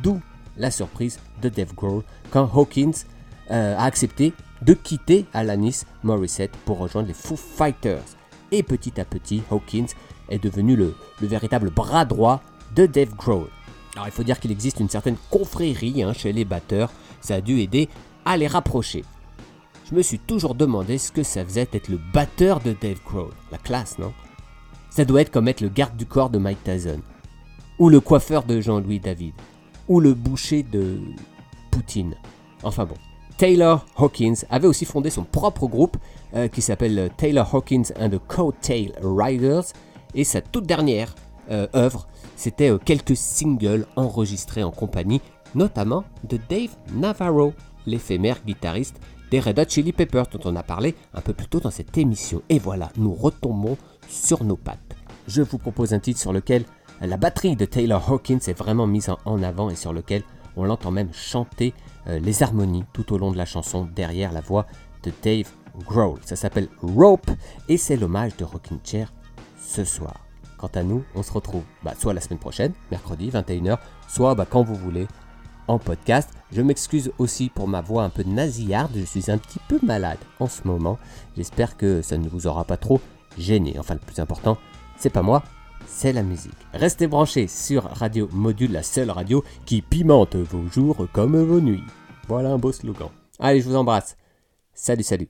D'où 0.00 0.20
la 0.56 0.70
surprise 0.70 1.18
de 1.40 1.48
Dave 1.48 1.74
Grohl 1.74 2.02
quand 2.30 2.50
Hawkins 2.54 3.04
euh, 3.50 3.76
a 3.76 3.84
accepté 3.84 4.32
de 4.62 4.74
quitter 4.74 5.26
Alanis 5.32 5.82
Morissette 6.02 6.56
pour 6.64 6.78
rejoindre 6.78 7.08
les 7.08 7.14
Foo 7.14 7.36
Fighters. 7.36 8.02
Et 8.50 8.62
petit 8.62 9.00
à 9.00 9.04
petit, 9.04 9.42
Hawkins 9.50 9.86
est 10.28 10.42
devenu 10.42 10.76
le, 10.76 10.94
le 11.20 11.26
véritable 11.26 11.70
bras 11.70 12.04
droit 12.04 12.42
de 12.74 12.86
Dave 12.86 13.14
Grohl. 13.14 13.48
Alors 13.94 14.06
il 14.06 14.12
faut 14.12 14.22
dire 14.22 14.40
qu'il 14.40 14.50
existe 14.50 14.80
une 14.80 14.88
certaine 14.88 15.16
confrérie 15.30 16.02
hein, 16.02 16.12
chez 16.12 16.32
les 16.32 16.44
batteurs, 16.44 16.90
ça 17.20 17.36
a 17.36 17.40
dû 17.40 17.60
aider 17.60 17.88
à 18.24 18.36
les 18.36 18.46
rapprocher. 18.46 19.04
Je 19.90 19.94
me 19.94 20.02
suis 20.02 20.18
toujours 20.18 20.54
demandé 20.54 20.96
ce 20.96 21.12
que 21.12 21.22
ça 21.22 21.44
faisait 21.44 21.68
d'être 21.70 21.88
le 21.88 21.98
batteur 22.12 22.60
de 22.60 22.74
Dave 22.80 23.02
Grohl. 23.04 23.32
La 23.50 23.58
classe, 23.58 23.98
non? 23.98 24.12
Ça 24.90 25.04
doit 25.04 25.20
être 25.20 25.30
comme 25.30 25.48
être 25.48 25.60
le 25.60 25.68
garde 25.68 25.96
du 25.96 26.06
corps 26.06 26.30
de 26.30 26.38
Mike 26.38 26.64
Tyson, 26.64 27.00
ou 27.78 27.88
le 27.88 28.00
coiffeur 28.00 28.44
de 28.44 28.60
Jean-Louis 28.60 29.00
David, 29.00 29.34
ou 29.88 30.00
le 30.00 30.14
boucher 30.14 30.62
de 30.62 30.98
Poutine. 31.70 32.14
Enfin 32.62 32.84
bon. 32.84 32.96
Taylor 33.38 33.86
Hawkins 33.96 34.44
avait 34.50 34.68
aussi 34.68 34.84
fondé 34.84 35.10
son 35.10 35.24
propre 35.24 35.66
groupe 35.66 35.96
euh, 36.34 36.48
qui 36.48 36.62
s'appelle 36.62 37.10
Taylor 37.16 37.54
Hawkins 37.54 37.92
and 37.98 38.10
the 38.10 38.20
Coattail 38.28 38.92
Riders 39.02 39.64
et 40.14 40.24
sa 40.24 40.40
toute 40.40 40.66
dernière 40.66 41.14
euh, 41.50 41.66
œuvre 41.74 42.06
c'était 42.36 42.70
euh, 42.70 42.78
quelques 42.78 43.16
singles 43.16 43.86
enregistrés 43.96 44.62
en 44.62 44.70
compagnie 44.70 45.20
notamment 45.54 46.04
de 46.28 46.38
Dave 46.48 46.76
Navarro, 46.94 47.52
l'éphémère 47.86 48.38
guitariste 48.46 49.00
des 49.30 49.40
Red 49.40 49.58
Hot 49.58 49.68
Chili 49.68 49.92
Peppers 49.92 50.26
dont 50.32 50.50
on 50.50 50.56
a 50.56 50.62
parlé 50.62 50.94
un 51.14 51.20
peu 51.20 51.32
plus 51.32 51.46
tôt 51.46 51.60
dans 51.60 51.70
cette 51.70 51.96
émission. 51.96 52.42
Et 52.48 52.58
voilà, 52.58 52.90
nous 52.96 53.14
retombons 53.14 53.78
sur 54.08 54.44
nos 54.44 54.56
pattes. 54.56 54.96
Je 55.26 55.42
vous 55.42 55.58
propose 55.58 55.94
un 55.94 56.00
titre 56.00 56.20
sur 56.20 56.32
lequel 56.32 56.64
la 57.06 57.16
batterie 57.16 57.56
de 57.56 57.64
Taylor 57.64 58.10
Hawkins 58.10 58.38
est 58.46 58.56
vraiment 58.58 58.86
mise 58.86 59.10
en- 59.24 59.42
avant 59.42 59.70
et 59.70 59.76
sur 59.76 59.92
lequel 59.92 60.22
On 60.54 60.64
l'entend 60.64 60.90
même 60.90 61.08
chanter 61.14 61.72
euh, 62.08 62.18
les 62.18 62.42
harmonies 62.42 62.84
tout 62.92 63.14
au 63.14 63.18
long 63.18 63.30
de 63.32 63.38
la 63.38 63.46
chanson 63.46 63.88
derrière 63.96 64.32
la 64.32 64.42
voix 64.42 64.66
de 65.02 65.10
Dave 65.22 65.50
Grohl. 65.86 66.18
Ça 66.26 66.36
s'appelle 66.36 66.68
Rope 66.82 67.30
et 67.70 67.78
c'est 67.78 67.96
l'hommage 67.96 68.36
de 68.36 68.44
Rockin' 68.44 68.78
Chair 68.84 69.10
ce 69.58 69.82
soir. 69.84 70.12
Quant 70.58 70.70
à 70.74 70.82
nous, 70.82 71.04
on 71.14 71.22
se 71.22 71.32
retrouve 71.32 71.62
bah, 71.82 71.94
soit 71.98 72.12
la 72.12 72.20
semaine 72.20 72.38
prochaine, 72.38 72.74
mercredi 72.90 73.30
21h, 73.30 73.78
soit 74.08 74.34
bah, 74.34 74.46
quand 74.48 74.62
vous 74.62 74.74
voulez 74.74 75.08
en 75.68 75.78
podcast. 75.78 76.28
Je 76.52 76.60
m'excuse 76.60 77.10
aussi 77.18 77.48
pour 77.48 77.66
ma 77.66 77.80
voix 77.80 78.04
un 78.04 78.10
peu 78.10 78.22
nasillarde, 78.24 78.92
je 78.94 79.04
suis 79.06 79.30
un 79.30 79.38
petit 79.38 79.60
peu 79.68 79.78
malade 79.82 80.18
en 80.38 80.48
ce 80.48 80.66
moment. 80.68 80.98
J'espère 81.36 81.78
que 81.78 82.02
ça 82.02 82.18
ne 82.18 82.28
vous 82.28 82.46
aura 82.46 82.64
pas 82.64 82.76
trop 82.76 83.00
gêné. 83.38 83.76
Enfin, 83.78 83.94
le 83.94 84.00
plus 84.00 84.20
important, 84.20 84.58
c'est 84.98 85.08
pas 85.08 85.22
moi, 85.22 85.42
c'est 85.86 86.12
la 86.12 86.22
musique. 86.22 86.52
Restez 86.72 87.06
branchés 87.06 87.46
sur 87.46 87.84
Radio 87.84 88.28
Module, 88.32 88.72
la 88.72 88.82
seule 88.82 89.10
radio 89.10 89.44
qui 89.66 89.82
pimente 89.82 90.36
vos 90.36 90.68
jours 90.68 91.06
comme 91.12 91.42
vos 91.42 91.60
nuits. 91.60 91.84
Voilà 92.28 92.50
un 92.50 92.58
beau 92.58 92.72
slogan. 92.72 93.08
Allez, 93.38 93.60
je 93.60 93.68
vous 93.68 93.76
embrasse. 93.76 94.16
Salut, 94.74 95.02
salut. 95.02 95.28